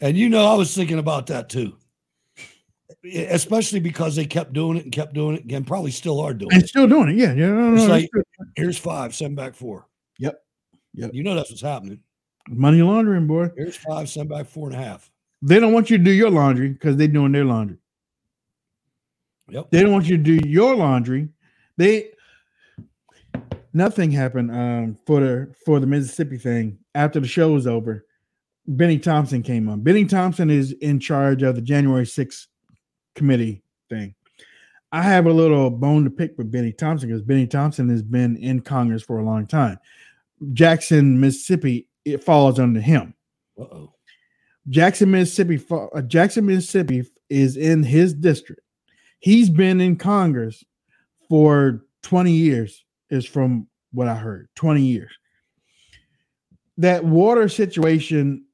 [0.00, 1.76] And you know, I was thinking about that too.
[3.04, 6.52] Especially because they kept doing it and kept doing it and probably still are doing
[6.52, 6.68] And it.
[6.68, 7.16] still doing it.
[7.16, 7.46] Yeah, yeah.
[7.46, 8.10] No, no, like,
[8.56, 9.86] here's five, send back four.
[10.18, 10.38] Yep.
[10.94, 11.10] Yep.
[11.14, 12.00] You know that's what's happening.
[12.48, 13.48] Money laundering, boy.
[13.56, 15.10] Here's five, send back four and a half.
[15.40, 17.78] They don't want you to do your laundry because they're doing their laundry.
[19.48, 19.70] Yep.
[19.70, 21.28] They don't want you to do your laundry.
[21.76, 22.10] They
[23.72, 28.06] nothing happened um for the for the Mississippi thing after the show was over.
[28.66, 29.80] Benny Thompson came on.
[29.80, 32.46] Benny Thompson is in charge of the January 6th
[33.14, 34.14] committee thing.
[34.92, 38.36] I have a little bone to pick with Benny Thompson because Benny Thompson has been
[38.36, 39.78] in Congress for a long time.
[40.52, 43.14] Jackson, Mississippi, it falls under him.
[43.58, 43.94] Uh oh.
[44.68, 45.60] Jackson, Mississippi.
[45.70, 48.62] uh, Jackson, Mississippi is in his district.
[49.20, 50.64] He's been in Congress
[51.28, 54.48] for 20 years, is from what I heard.
[54.54, 55.10] 20 years.
[56.78, 58.44] That water situation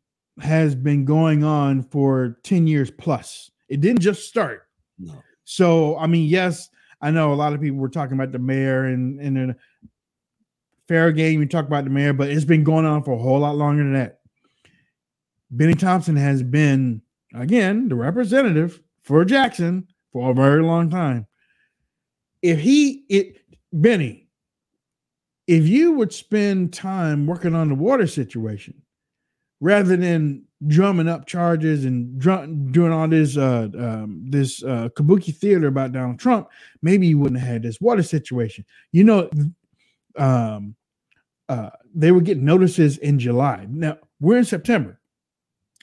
[0.40, 3.50] has been going on for 10 years plus.
[3.68, 4.68] It didn't just start.
[4.98, 5.22] No.
[5.44, 6.68] So, I mean, yes,
[7.00, 9.56] I know a lot of people were talking about the mayor and and then
[10.88, 11.40] fair game.
[11.40, 13.82] We talk about the mayor, but it's been going on for a whole lot longer
[13.82, 14.20] than that.
[15.50, 17.02] Benny Thompson has been
[17.34, 21.26] again the representative for Jackson for a very long time.
[22.42, 23.40] If he it
[23.72, 24.25] Benny,
[25.46, 28.74] if you would spend time working on the water situation
[29.60, 35.34] rather than drumming up charges and drum, doing all this uh um, this uh kabuki
[35.34, 36.48] theater about Donald Trump,
[36.82, 38.64] maybe you wouldn't have had this water situation.
[38.92, 39.30] You know,
[40.16, 40.74] um
[41.48, 43.66] uh they were getting notices in July.
[43.68, 44.98] Now we're in September.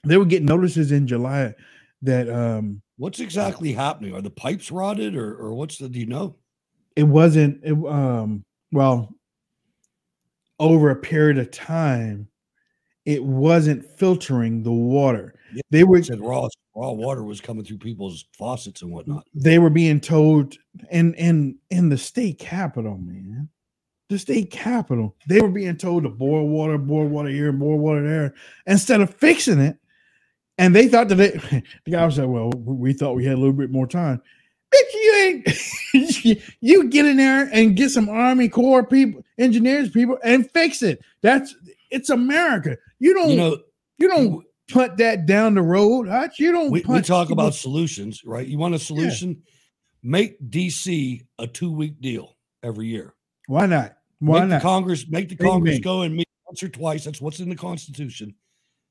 [0.06, 1.54] They were getting notices in July
[2.02, 4.14] that um What's exactly happening?
[4.14, 6.36] Are the pipes rotted or, or what's the, do you know?
[6.96, 9.14] it wasn't it, um well
[10.64, 12.28] over a period of time
[13.06, 15.36] it wasn't filtering the water.
[15.70, 19.28] They were said raw, raw water was coming through people's faucets and whatnot.
[19.34, 20.56] they were being told
[20.90, 23.50] in in in the state capitol man.
[24.10, 28.08] The state capitol they were being told to boil water boil water here boil water
[28.08, 28.34] there
[28.66, 29.78] instead of fixing it.
[30.58, 31.32] And they thought that they,
[31.86, 34.22] the guy was like well we thought we had a little bit more time
[34.74, 35.16] bitch you
[35.94, 40.82] ain't you get in there and get some army corps people engineers people and fix
[40.82, 41.56] it that's
[41.92, 43.58] it's america you don't You know,
[43.98, 46.40] you don't punt that down the road Hutch.
[46.40, 48.48] you don't we, we talk people- about solutions, right?
[48.48, 49.44] You want a solution?
[50.02, 53.14] Make DC a two week deal every year.
[53.48, 56.70] why not why make not the Congress make the Congress go and meet once or
[56.70, 57.06] twice.
[57.06, 58.34] That's what's in the Constitution.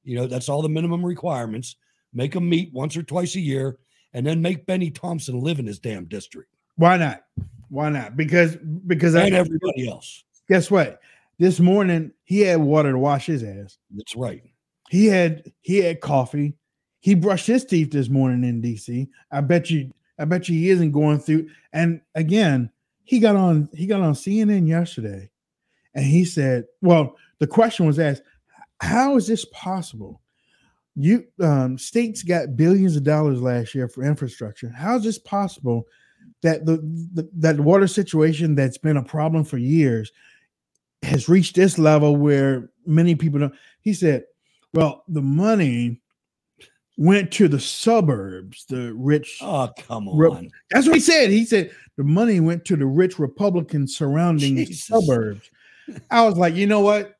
[0.05, 1.77] You know, that's all the minimum requirements.
[2.15, 3.79] Make them meet once or twice a year,
[4.15, 7.23] and then make Benny Thompson live in his damn district Why not?
[7.69, 8.17] Why not?
[8.17, 8.57] Because
[8.87, 10.25] because and I, everybody else.
[10.49, 11.01] guess what?
[11.39, 13.79] This morning he had water to wash his ass.
[13.91, 14.43] That's right.
[14.91, 16.55] He had he had coffee.
[17.01, 19.09] He brushed his teeth this morning in DC.
[19.31, 21.49] I bet you I bet you he isn't going through.
[21.73, 22.71] And again,
[23.05, 25.31] he got on he got on CNN yesterday,
[25.95, 28.23] and he said, "Well, the question was asked,
[28.83, 30.22] how is this possible?
[30.95, 34.69] You um, states got billions of dollars last year for infrastructure.
[34.69, 35.87] How is this possible
[36.43, 36.77] that the,
[37.15, 40.13] the that water situation that's been a problem for years
[41.03, 44.25] has reached this level where many people don't?" He said,
[44.75, 45.99] "Well, the money."
[46.99, 49.39] Went to the suburbs, the rich.
[49.41, 50.51] Oh, come Re- on.
[50.71, 51.31] that's what he said.
[51.31, 54.85] He said the money went to the rich Republicans surrounding the Jesus.
[54.85, 55.51] suburbs.
[56.11, 57.15] I was like, you know what?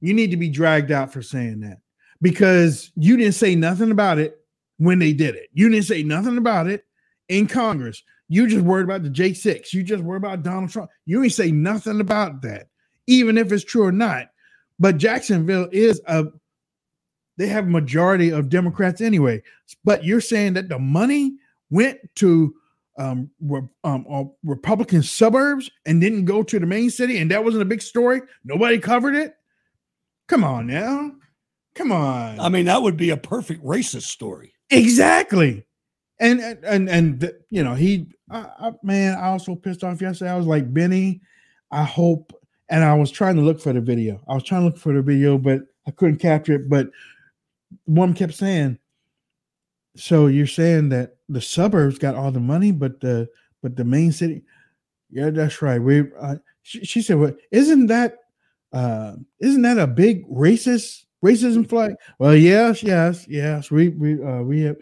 [0.00, 1.78] You need to be dragged out for saying that
[2.22, 4.38] because you didn't say nothing about it
[4.78, 5.48] when they did it.
[5.52, 6.84] You didn't say nothing about it
[7.28, 8.02] in Congress.
[8.28, 9.72] You just worried about the J6.
[9.72, 10.90] You just worried about Donald Trump.
[11.06, 12.68] You ain't say nothing about that,
[13.06, 14.28] even if it's true or not.
[14.78, 16.26] But Jacksonville is a
[17.36, 19.42] they have a majority of Democrats anyway.
[19.84, 21.36] But you're saying that the money
[21.70, 22.54] went to
[22.96, 27.44] um, re- um, uh, Republican suburbs and didn't go to the main city, and that
[27.44, 28.22] wasn't a big story.
[28.44, 29.34] Nobody covered it.
[30.28, 31.12] Come on now,
[31.74, 32.40] come on.
[32.40, 34.54] I mean, that would be a perfect racist story.
[34.70, 35.66] Exactly.
[36.20, 40.30] And and and, you know, he I, I, man, I was so pissed off yesterday.
[40.30, 41.20] I was like, Benny,
[41.70, 42.32] I hope
[42.68, 44.22] and I was trying to look for the video.
[44.28, 46.68] I was trying to look for the video, but I couldn't capture it.
[46.68, 46.88] But
[47.84, 48.78] one kept saying,
[49.96, 53.28] So you're saying that the suburbs got all the money, but the
[53.62, 54.42] but the main city,
[55.10, 55.80] yeah, that's right.
[55.80, 58.18] We uh, she, she said, "Well, isn't that
[58.72, 63.70] uh, isn't that a big racist racism flag?" Well, yes, yes, yes.
[63.70, 64.76] We we uh, we have.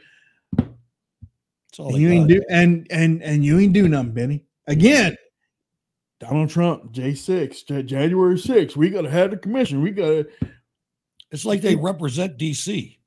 [1.79, 4.45] you ain't do and and and you ain't do nothing, Benny.
[4.67, 5.17] Again,
[6.21, 8.77] Donald Trump, J six, January 6th.
[8.77, 9.83] We gotta have the commission.
[9.83, 10.29] We gotta.
[11.31, 12.99] It's like they represent DC.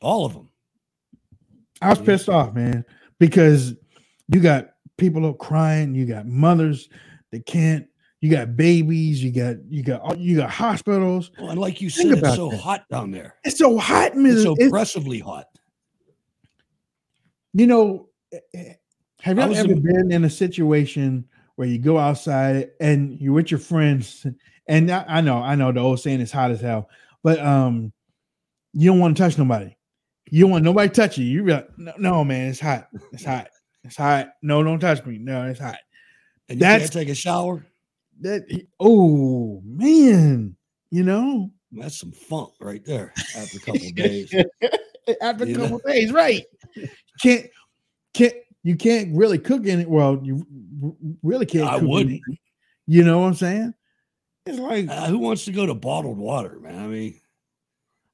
[0.00, 0.48] All of them.
[1.82, 2.84] I was pissed off, man,
[3.18, 3.74] because
[4.28, 6.88] you got people up crying, you got mothers
[7.32, 7.86] that can't,
[8.26, 11.30] you got babies, you got you got you got hospitals.
[11.38, 12.58] Well, and like you Think said, it's so that.
[12.60, 13.36] hot down there.
[13.44, 14.32] It's so hot, man.
[14.32, 15.46] It's so It's- oppressively hot.
[17.52, 18.72] you know, eh, eh,
[19.20, 21.24] have you ever in- been in a situation
[21.54, 24.26] where you go outside and you're with your friends,
[24.68, 26.90] and I, I know, I know the old saying is hot as hell,
[27.22, 27.92] but um,
[28.72, 29.74] you don't want to touch nobody.
[30.30, 31.24] You don't want nobody to touch you.
[31.24, 32.88] You be like, no, no, man, it's hot.
[33.12, 33.48] It's hot.
[33.84, 34.30] It's hot.
[34.42, 35.18] No, don't touch me.
[35.18, 35.78] No, it's hot.
[36.48, 37.64] And you can't take a shower.
[38.20, 38.44] That.
[38.80, 40.56] Oh man,
[40.90, 43.12] you know, That's some funk right there.
[43.36, 44.34] After a couple days,
[45.20, 45.80] after a couple know?
[45.86, 46.44] days, right?
[47.20, 47.46] Can't
[48.14, 49.88] can't you can't really cook in it.
[49.88, 50.46] Well, you
[51.22, 51.68] really can't.
[51.68, 52.20] I cook wouldn't.
[52.26, 52.38] it.
[52.86, 53.74] You know what I'm saying?
[54.46, 56.78] It's like Uh, who wants to go to bottled water, man?
[56.78, 57.20] I mean,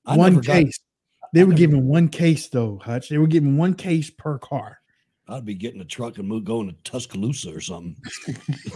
[0.07, 0.79] I one never got- case.
[1.35, 3.09] They were giving one case though, Hutch.
[3.09, 4.79] They were giving one case per car.
[5.33, 7.97] I'd be getting a truck and move going to Tuscaloosa or something.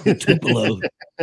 [0.19, 0.81] Tupelo,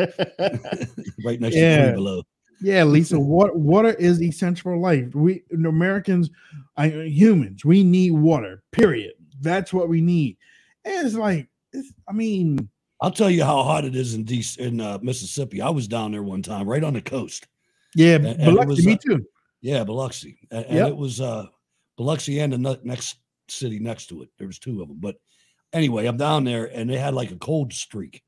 [1.26, 1.78] right next Yeah.
[1.86, 2.24] to Tupelo.
[2.62, 3.20] Yeah, Lisa.
[3.20, 5.14] water, water is essential for life.
[5.16, 6.30] We Americans,
[6.78, 8.64] I, humans, we need water.
[8.72, 9.14] Period.
[9.42, 10.38] That's what we need.
[10.86, 12.70] And it's like, it's, I mean,
[13.02, 15.62] I'll tell you how hot it is in DC, in uh, Mississippi.
[15.62, 17.48] I was down there one time, right on the coast.
[17.96, 19.26] yeah, And- and Biloxi, was, me uh, too.
[19.62, 21.46] Yeah, Biloxi, and, and it was uh,
[21.98, 23.18] Biloxi and the ne- next
[23.48, 24.30] city next to it.
[24.38, 25.16] There was two of them, but
[25.74, 28.22] anyway, I'm down there, and they had like a cold streak,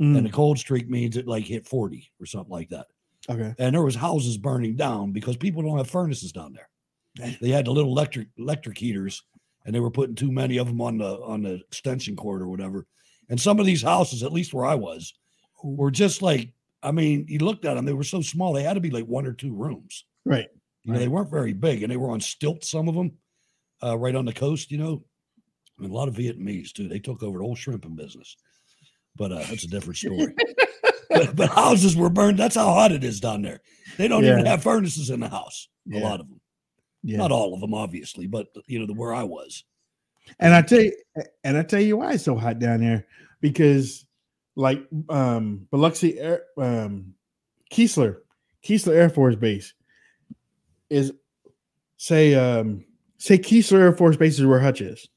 [0.00, 0.16] Mm.
[0.16, 2.86] and the cold streak means it like hit 40 or something like that.
[3.30, 3.54] Okay.
[3.58, 6.68] And there was houses burning down because people don't have furnaces down there.
[7.40, 9.22] They had the little electric electric heaters,
[9.64, 12.48] and they were putting too many of them on the on the extension cord or
[12.48, 12.86] whatever.
[13.28, 15.12] And some of these houses, at least where I was,
[15.62, 18.52] were just like I mean, you looked at them; they were so small.
[18.52, 20.04] They had to be like one or two rooms.
[20.24, 20.48] Right.
[20.84, 22.68] You know, they weren't very big, and they were on stilts.
[22.70, 23.12] Some of them,
[23.84, 24.72] uh, right on the coast.
[24.72, 25.04] You know,
[25.82, 26.88] and a lot of Vietnamese too.
[26.88, 28.36] They took over the whole shrimping business,
[29.16, 30.34] but uh, that's a different story.
[31.10, 32.38] but, but houses were burned.
[32.38, 33.60] That's how hot it is down there.
[33.98, 35.68] They don't even have furnaces in the house.
[35.92, 36.40] A lot of them,
[37.02, 37.18] Yeah.
[37.18, 39.64] not all of them, obviously, but you know, the where I was.
[40.38, 40.92] And I tell you,
[41.44, 43.06] and I tell you why it's so hot down there
[43.40, 44.06] because,
[44.54, 47.14] like, um, Biloxi, Air, um,
[47.72, 48.18] Keesler,
[48.64, 49.74] Keesler Air Force Base
[50.88, 51.12] is
[51.96, 52.84] say, um,
[53.18, 55.08] say Keesler Air Force Base is where Hutch is.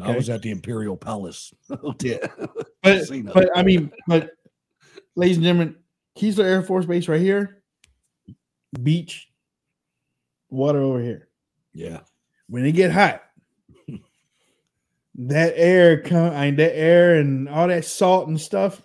[0.00, 1.52] I was at the Imperial Palace.
[1.70, 2.26] Oh, yeah,
[2.82, 4.30] but but I mean, but
[5.14, 5.76] ladies and gentlemen,
[6.18, 7.62] Keesler Air Force Base right here,
[8.82, 9.30] beach,
[10.50, 11.28] water over here.
[11.72, 12.00] yeah,
[12.48, 13.22] When it get hot,
[15.14, 18.82] that air come, I mean, that air and all that salt and stuff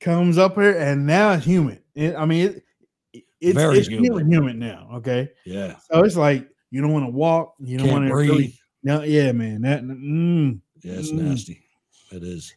[0.00, 1.82] comes up here, and now it's humid.
[1.94, 2.62] It, I mean,
[3.12, 4.26] it, it's, Very it's humid.
[4.26, 4.56] humid.
[4.56, 4.88] now.
[4.94, 5.76] Okay, yeah.
[5.90, 8.54] so it's like you don't want to walk, you don't want to breathe.
[8.82, 11.22] No, yeah, man, that mm, Yeah, it's mm.
[11.22, 11.62] nasty.
[12.10, 12.54] It is.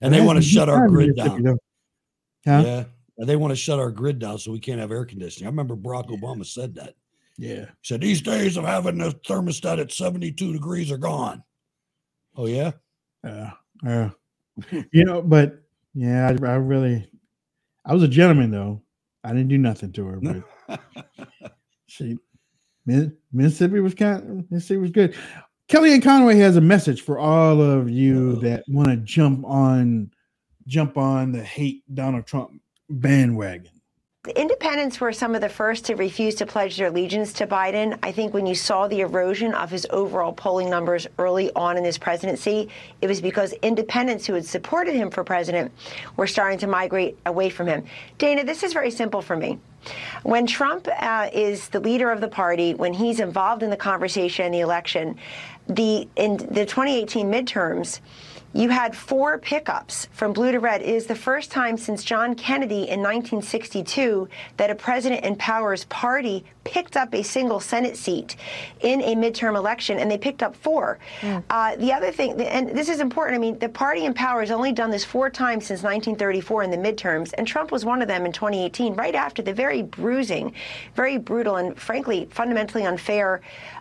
[0.00, 1.44] And they want to shut our grid down.
[1.44, 2.62] Huh?
[2.64, 2.84] Yeah.
[3.18, 5.46] And they want to shut our grid down so we can't have air conditioning.
[5.46, 6.94] I remember Barack Obama said that.
[7.36, 7.66] Yeah.
[7.66, 11.42] He said, These days of having the thermostat at 72 degrees are gone.
[12.34, 12.72] Oh, yeah?
[13.22, 13.50] Yeah,
[13.84, 14.10] yeah.
[14.92, 15.62] you know, but
[15.94, 17.10] yeah, I, I really,
[17.84, 18.82] I was a gentleman though.
[19.22, 20.80] I didn't do nothing to her, but
[21.86, 22.16] she,
[23.32, 25.14] Mississippi was kind, of, Mississippi was good.
[25.70, 30.10] Kellyanne Conway has a message for all of you that want to jump on,
[30.66, 33.70] jump on the hate Donald Trump bandwagon.
[34.24, 37.96] The independents were some of the first to refuse to pledge their allegiance to Biden.
[38.02, 41.84] I think when you saw the erosion of his overall polling numbers early on in
[41.84, 42.68] his presidency,
[43.00, 45.70] it was because independents who had supported him for president
[46.16, 47.84] were starting to migrate away from him.
[48.18, 49.60] Dana, this is very simple for me.
[50.22, 54.44] When Trump uh, is the leader of the party, when he's involved in the conversation
[54.44, 55.16] in the election,
[55.70, 58.00] the in the 2018 midterms,
[58.52, 60.82] you had four pickups from blue to red.
[60.82, 65.84] It is the first time since John Kennedy in 1962 that a president in power's
[65.84, 68.34] party picked up a single Senate seat
[68.80, 70.98] in a midterm election, and they picked up four.
[71.48, 74.50] Uh, the other thing, and this is important, I mean, the party in power has
[74.50, 78.08] only done this four times since 1934 in the midterms, and Trump was one of
[78.08, 80.52] them in 2018, right after the very bruising,
[80.96, 83.40] very brutal, and frankly, fundamentally unfair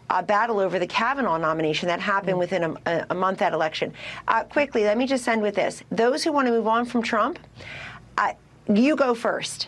[0.09, 3.93] uh, battle over the Kavanaugh nomination that happened within a, a, a month that election.
[4.27, 5.83] Uh, quickly, let me just end with this.
[5.91, 7.39] Those who want to move on from Trump,
[8.69, 9.67] you go first.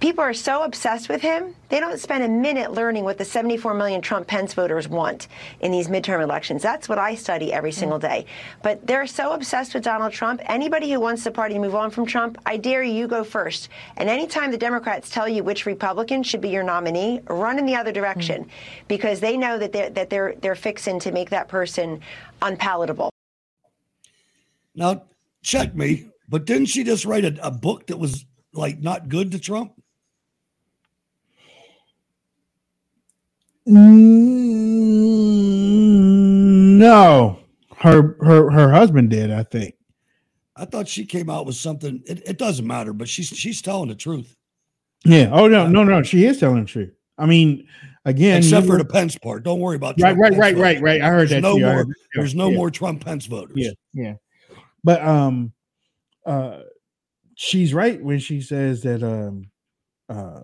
[0.00, 3.74] People are so obsessed with him, they don't spend a minute learning what the 74
[3.74, 5.26] million Trump Pence voters want
[5.60, 6.62] in these midterm elections.
[6.62, 7.74] That's what I study every mm.
[7.74, 8.26] single day.
[8.62, 10.40] But they're so obsessed with Donald Trump.
[10.44, 13.24] Anybody who wants the party to move on from Trump, I dare you, you go
[13.24, 13.70] first.
[13.96, 17.74] And anytime the Democrats tell you which Republican should be your nominee, run in the
[17.74, 17.94] other mm.
[17.94, 18.48] direction
[18.86, 22.00] because they know that they're, that they're, they're fixing to make that person
[22.40, 23.10] unpalatable.
[24.76, 25.02] Now,
[25.42, 29.32] check me, but didn't she just write a, a book that was like not good
[29.32, 29.72] to Trump?
[36.78, 37.38] No,
[37.76, 39.30] her her her husband did.
[39.30, 39.74] I think.
[40.56, 42.02] I thought she came out with something.
[42.06, 44.34] It, it doesn't matter, but she's she's telling the truth.
[45.04, 45.30] Yeah.
[45.32, 46.02] Oh no, no, no.
[46.02, 46.92] She is telling the truth.
[47.18, 47.66] I mean,
[48.04, 49.42] again, Except for the Pence part.
[49.44, 50.62] Don't worry about Right, Trump right, Pence right, voters.
[50.62, 51.02] right, right.
[51.02, 51.86] I heard There's that No more.
[52.14, 52.56] there's no yeah.
[52.56, 53.56] more Trump Pence voters.
[53.56, 54.14] Yeah, yeah.
[54.84, 55.52] But um,
[56.24, 56.60] uh,
[57.34, 59.50] she's right when she says that um,
[60.08, 60.40] uh,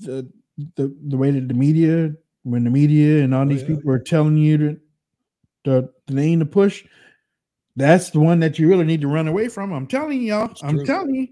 [0.00, 0.28] the
[0.76, 2.12] the the way that the media,
[2.44, 3.68] when the media and all Oh, these yeah.
[3.68, 4.80] people are telling you to,
[5.64, 6.84] the the name to push,
[7.76, 9.72] that's the one that you really need to run away from.
[9.72, 10.54] I'm telling y'all.
[10.62, 10.86] I'm true.
[10.86, 11.28] telling you.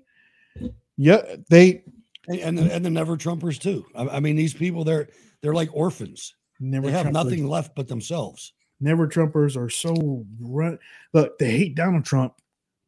[0.96, 1.84] Yeah, they
[2.28, 3.84] And and the, and the never Trumpers too.
[3.94, 5.08] I, I mean, these people they're
[5.42, 6.34] they're like orphans.
[6.60, 8.52] never they have Trumpers- nothing left but themselves.
[8.80, 10.78] Never Trumpers are so run.
[11.12, 12.34] Look, they hate Donald Trump,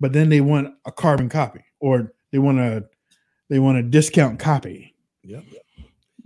[0.01, 2.85] but then they want a carbon copy, or they want a
[3.49, 4.95] they want a discount copy.
[5.23, 5.45] Yep.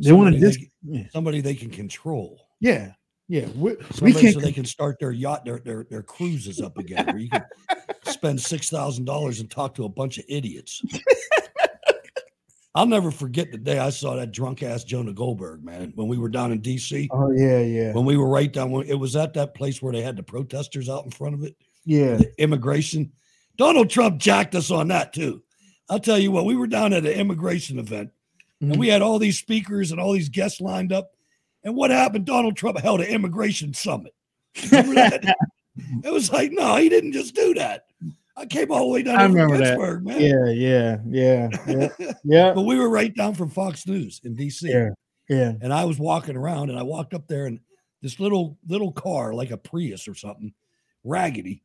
[0.00, 2.40] They want to Somebody they, Yeah, somebody somebody they can control.
[2.60, 2.92] yeah,
[3.28, 3.46] yeah.
[3.54, 4.34] We, we Somebody can't.
[4.34, 7.06] so they can start their yacht, their their, their cruises up again.
[7.06, 7.44] Where you can
[8.06, 10.82] spend six thousand dollars and talk to a bunch of idiots.
[12.74, 16.18] I'll never forget the day I saw that drunk ass Jonah Goldberg, man, when we
[16.18, 17.08] were down in DC.
[17.10, 19.92] oh yeah, yeah, When we were right down, when it was at that place where
[19.92, 22.20] they had the protesters out in front of it, yeah.
[22.38, 23.10] immigration.
[23.56, 25.42] Donald Trump jacked us on that too.
[25.88, 28.10] I'll tell you what, we were down at an immigration event
[28.60, 28.92] and we mm.
[28.92, 31.12] had all these speakers and all these guests lined up.
[31.64, 32.24] And what happened?
[32.24, 34.14] Donald Trump held an immigration summit.
[36.04, 37.86] It was like, no, he didn't just do that.
[38.36, 39.76] I came all the way down I from remember that.
[39.76, 40.20] Pittsburgh, man.
[40.20, 41.48] Yeah, yeah, yeah,
[41.98, 44.62] yeah, yeah, But we were right down from Fox News in DC.
[44.62, 44.90] yeah,
[45.28, 45.52] yeah.
[45.60, 47.60] And I was walking around and I walked up there and
[48.02, 50.54] this little little car, like a Prius or something,
[51.04, 51.62] raggedy,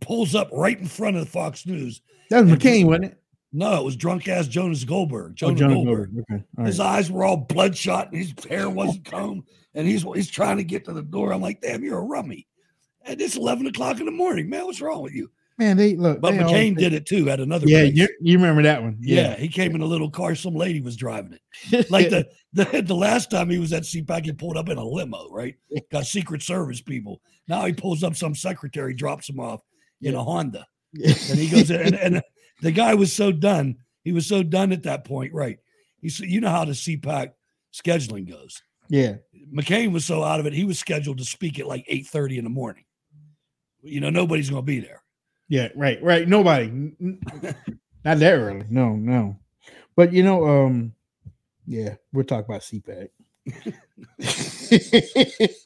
[0.00, 2.00] pulls up right in front of the Fox News.
[2.30, 3.21] That was McCain, wasn't it?
[3.52, 5.32] No, it was drunk ass Jonas Goldberg.
[5.42, 6.14] Oh, Jonah Goldberg.
[6.14, 6.24] Goldberg.
[6.30, 6.86] Okay, all His right.
[6.86, 9.44] eyes were all bloodshot and his hair wasn't combed.
[9.74, 11.32] And he's he's trying to get to the door.
[11.32, 12.46] I'm like, damn, you're a rummy.
[13.04, 14.64] And it's 11 o'clock in the morning, man.
[14.66, 15.30] What's wrong with you?
[15.58, 16.20] Man, they look.
[16.20, 18.96] But they McCain did it too at another Yeah, you, you remember that one?
[19.00, 19.36] Yeah.
[19.36, 20.34] he came in a little car.
[20.34, 21.34] Some lady was driving
[21.70, 21.90] it.
[21.90, 24.84] Like the, the the last time he was at CPAC, he pulled up in a
[24.84, 25.54] limo, right?
[25.90, 27.20] Got Secret Service people.
[27.48, 29.60] Now he pulls up some secretary, drops him off
[30.00, 30.66] in a Honda.
[30.94, 32.22] And he goes, and, and
[32.62, 33.76] the guy was so done.
[34.04, 35.58] He was so done at that point, right?
[36.00, 37.32] He said, you know how the CPAC
[37.72, 38.62] scheduling goes.
[38.88, 39.16] yeah.
[39.54, 42.44] McCain was so out of it, he was scheduled to speak at like 8:30 in
[42.44, 42.84] the morning.
[43.82, 45.02] You know, nobody's gonna be there.
[45.48, 46.26] Yeah, right, right.
[46.26, 46.68] Nobody,
[47.00, 48.64] not that early.
[48.70, 49.36] No, no.
[49.94, 50.94] But you know, um,
[51.66, 53.08] yeah, we'll talk about CPAC.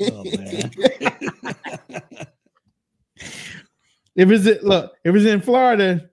[0.00, 0.72] Oh man.
[4.16, 6.10] if it's look, if it's in Florida,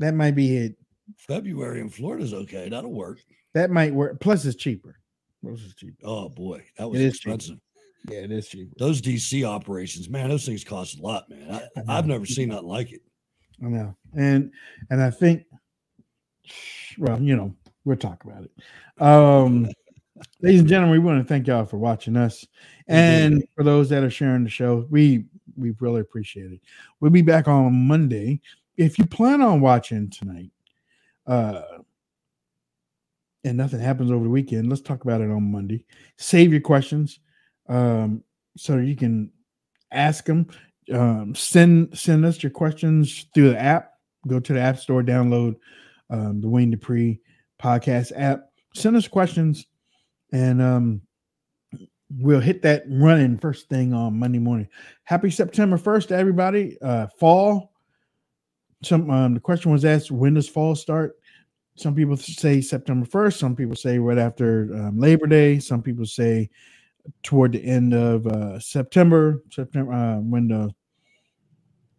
[0.00, 0.76] that might be it.
[1.16, 2.68] February in Florida's okay.
[2.68, 3.20] That'll work.
[3.54, 4.18] That might work.
[4.20, 4.96] Plus, it's cheaper.
[5.42, 5.96] Plus, it's cheaper.
[6.04, 7.34] Oh boy, that was is cheaper.
[7.34, 7.60] expensive.
[8.08, 8.72] Yeah, it is cheaper.
[8.78, 11.62] Those DC operations, man, those things cost a lot, man.
[11.76, 13.02] I, I've never seen nothing like it.
[13.62, 14.50] I know, and
[14.90, 15.44] and I think,
[16.98, 19.02] well, you know, we'll talk about it.
[19.02, 19.68] Um,
[20.40, 22.46] ladies and gentlemen, we want to thank y'all for watching us,
[22.88, 25.26] and for those that are sharing the show, we
[25.56, 26.60] we really appreciate it.
[27.00, 28.40] We'll be back on Monday.
[28.80, 30.50] If you plan on watching tonight,
[31.26, 31.60] uh,
[33.44, 35.84] and nothing happens over the weekend, let's talk about it on Monday.
[36.16, 37.20] Save your questions,
[37.68, 38.24] um,
[38.56, 39.30] so you can
[39.92, 40.46] ask them
[40.94, 43.92] um, send send us your questions through the app.
[44.26, 45.56] Go to the app store, download
[46.08, 47.20] um, the Wayne Dupree
[47.62, 48.46] podcast app.
[48.74, 49.66] Send us questions,
[50.32, 51.02] and um,
[52.18, 54.68] we'll hit that running first thing on Monday morning.
[55.04, 56.78] Happy September first everybody.
[56.80, 57.72] Uh, fall.
[58.82, 61.18] Some um, the question was asked: When does fall start?
[61.76, 63.38] Some people say September first.
[63.38, 65.58] Some people say right after um, Labor Day.
[65.58, 66.50] Some people say
[67.22, 69.42] toward the end of uh, September.
[69.50, 70.74] September uh, when the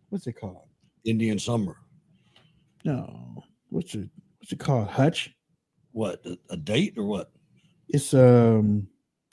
[0.10, 0.68] what's it called?
[1.06, 1.78] Indian summer.
[2.84, 4.10] No, what's it?
[4.40, 4.88] What's it called?
[4.88, 5.34] Hutch.
[5.92, 7.32] What a, a date or what?
[7.90, 8.88] It's um,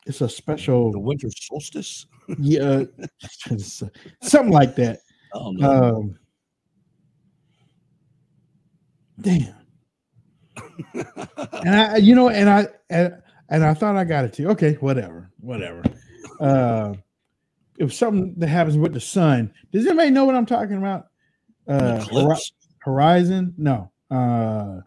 [0.07, 2.07] it's a special The winter solstice.
[2.39, 2.85] Yeah,
[4.23, 5.01] something like that.
[5.35, 5.71] Oh, no.
[5.71, 6.19] Um,
[9.21, 9.55] damn.
[10.95, 13.15] and I, you know, and I, and,
[13.49, 14.49] and I thought I got it too.
[14.51, 15.83] Okay, whatever, whatever.
[16.41, 16.95] Uh,
[17.79, 21.07] if something that happens with the sun, does anybody know what I'm talking about?
[21.67, 22.37] Uh, hori-
[22.79, 23.55] horizon?
[23.57, 23.91] No.
[24.11, 24.81] Uh,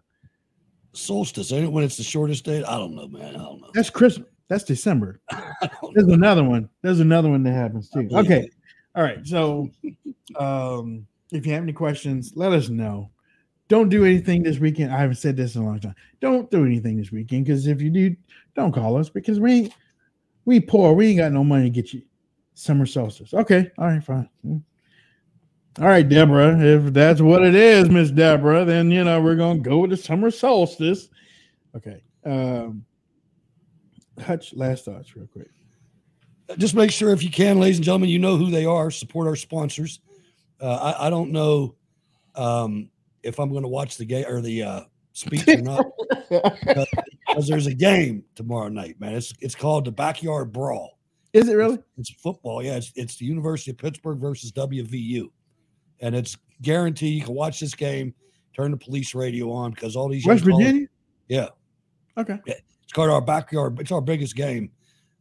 [0.93, 2.63] Solstice, ain't it when it's the shortest day?
[2.63, 3.35] I don't know, man.
[3.35, 3.71] I don't know.
[3.73, 4.27] that's Christmas.
[4.49, 5.21] That's December.
[5.93, 6.69] There's another one.
[6.81, 8.09] There's another one that happens too.
[8.11, 8.49] Okay.
[8.95, 9.25] All right.
[9.25, 9.69] So,
[10.37, 13.09] um, if you have any questions, let us know.
[13.71, 14.93] Don't do anything this weekend.
[14.93, 15.95] I haven't said this in a long time.
[16.19, 18.13] Don't do anything this weekend because if you do,
[18.53, 19.73] don't call us because we ain't
[20.43, 20.91] we poor.
[20.91, 22.01] We ain't got no money to get you
[22.53, 23.33] summer solstice.
[23.33, 23.71] Okay.
[23.77, 24.03] All right.
[24.03, 24.29] Fine.
[24.43, 26.59] All right, Deborah.
[26.59, 29.97] If that's what it is, Miss Deborah, then you know we're gonna go with the
[29.97, 31.07] summer solstice.
[31.73, 32.03] Okay.
[32.25, 32.83] Um,
[34.19, 35.47] Hutch, last thoughts, real quick.
[36.57, 38.91] just make sure if you can, ladies and gentlemen, you know who they are.
[38.91, 40.01] Support our sponsors.
[40.59, 41.75] Uh, I, I don't know
[42.35, 42.90] um,
[43.23, 44.81] if I'm going to watch the game or the uh,
[45.13, 45.85] speech or not
[46.29, 49.13] because there's a game tomorrow night, man.
[49.15, 50.97] It's it's called the Backyard Brawl.
[51.33, 51.75] Is it really?
[51.97, 52.63] It's, it's football.
[52.63, 55.29] Yeah, it's it's the University of Pittsburgh versus WVU,
[55.99, 58.13] and it's guaranteed you can watch this game.
[58.53, 60.87] Turn the police radio on because all these West Virginia?
[61.29, 61.47] yeah,
[62.17, 62.37] Okay.
[62.45, 63.79] it's called our backyard.
[63.79, 64.71] It's our biggest game.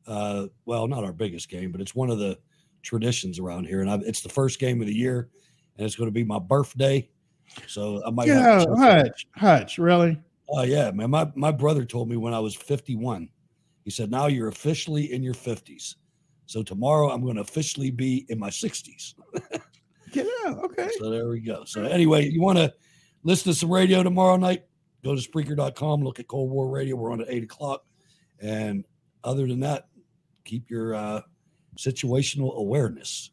[0.06, 2.36] Uh, well, not our biggest game, but it's one of the
[2.82, 5.28] traditions around here, and I, it's the first game of the year,
[5.76, 7.08] and it's going to be my birthday.
[7.66, 8.28] So I might.
[8.28, 10.20] Yeah, Hutch, Hutch, really?
[10.48, 11.10] Oh yeah, man.
[11.10, 13.28] My my brother told me when I was 51.
[13.84, 15.96] He said, "Now you're officially in your 50s."
[16.46, 19.14] So tomorrow I'm going to officially be in my 60s.
[20.12, 20.24] Yeah,
[20.64, 20.88] okay.
[20.98, 21.64] So there we go.
[21.64, 22.74] So anyway, you want to
[23.22, 24.64] listen to some radio tomorrow night?
[25.04, 26.02] Go to Spreaker.com.
[26.02, 26.96] Look at Cold War Radio.
[26.96, 27.84] We're on at eight o'clock.
[28.40, 28.84] And
[29.22, 29.88] other than that,
[30.44, 31.20] keep your uh,
[31.78, 33.30] situational awareness.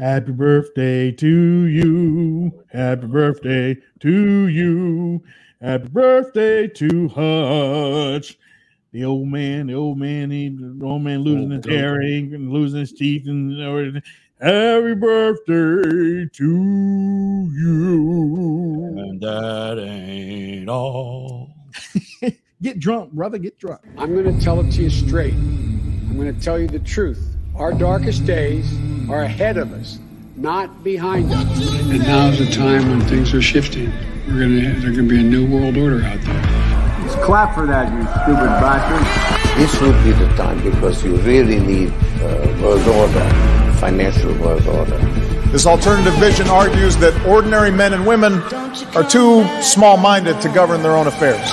[0.00, 2.64] Happy birthday to you.
[2.72, 5.22] Happy birthday to you.
[5.60, 8.38] Happy birthday to Hutch.
[8.92, 12.80] The old man, the old man, he, the old man losing his hair and losing
[12.80, 14.02] his teeth and everything.
[14.40, 18.96] Happy birthday to you.
[18.96, 21.54] And that ain't all.
[22.62, 23.36] Get drunk, brother.
[23.36, 23.82] Get drunk.
[23.98, 25.34] I'm going to tell it to you straight.
[25.34, 27.36] I'm going to tell you the truth.
[27.54, 28.72] Our darkest days
[29.10, 29.98] are ahead of us,
[30.36, 31.80] not behind us.
[31.80, 33.92] And now's the time when things are shifting.
[34.28, 37.02] We're gonna there's gonna be a new world order out there.
[37.02, 39.58] Just clap for that, you stupid bastard.
[39.58, 41.88] This would be the time because you really need
[42.22, 44.96] uh, world order, financial world order.
[45.50, 48.34] This alternative vision argues that ordinary men and women
[48.94, 51.50] are too small minded to govern their own affairs.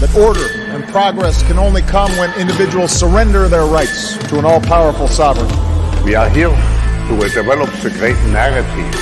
[0.00, 4.60] That order and progress can only come when individuals surrender their rights to an all
[4.60, 5.67] powerful sovereign.
[6.08, 8.92] We are here er to develop the great narrative,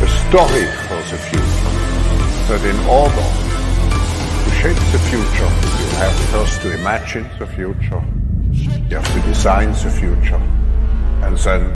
[0.00, 1.72] the story for the future.
[2.48, 3.26] That in order
[4.44, 8.02] to shape the future, you have first to imagine the future,
[8.88, 10.40] you have to design the future,
[11.26, 11.74] and then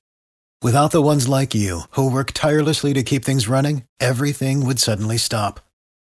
[0.62, 5.18] Without the ones like you, who work tirelessly to keep things running, everything would suddenly
[5.18, 5.60] stop.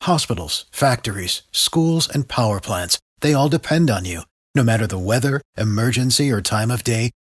[0.02, 4.24] Hospitals, factories, schools, and power plants, they all depend on you.
[4.56, 7.12] No matter the weather, emergency, or time of day,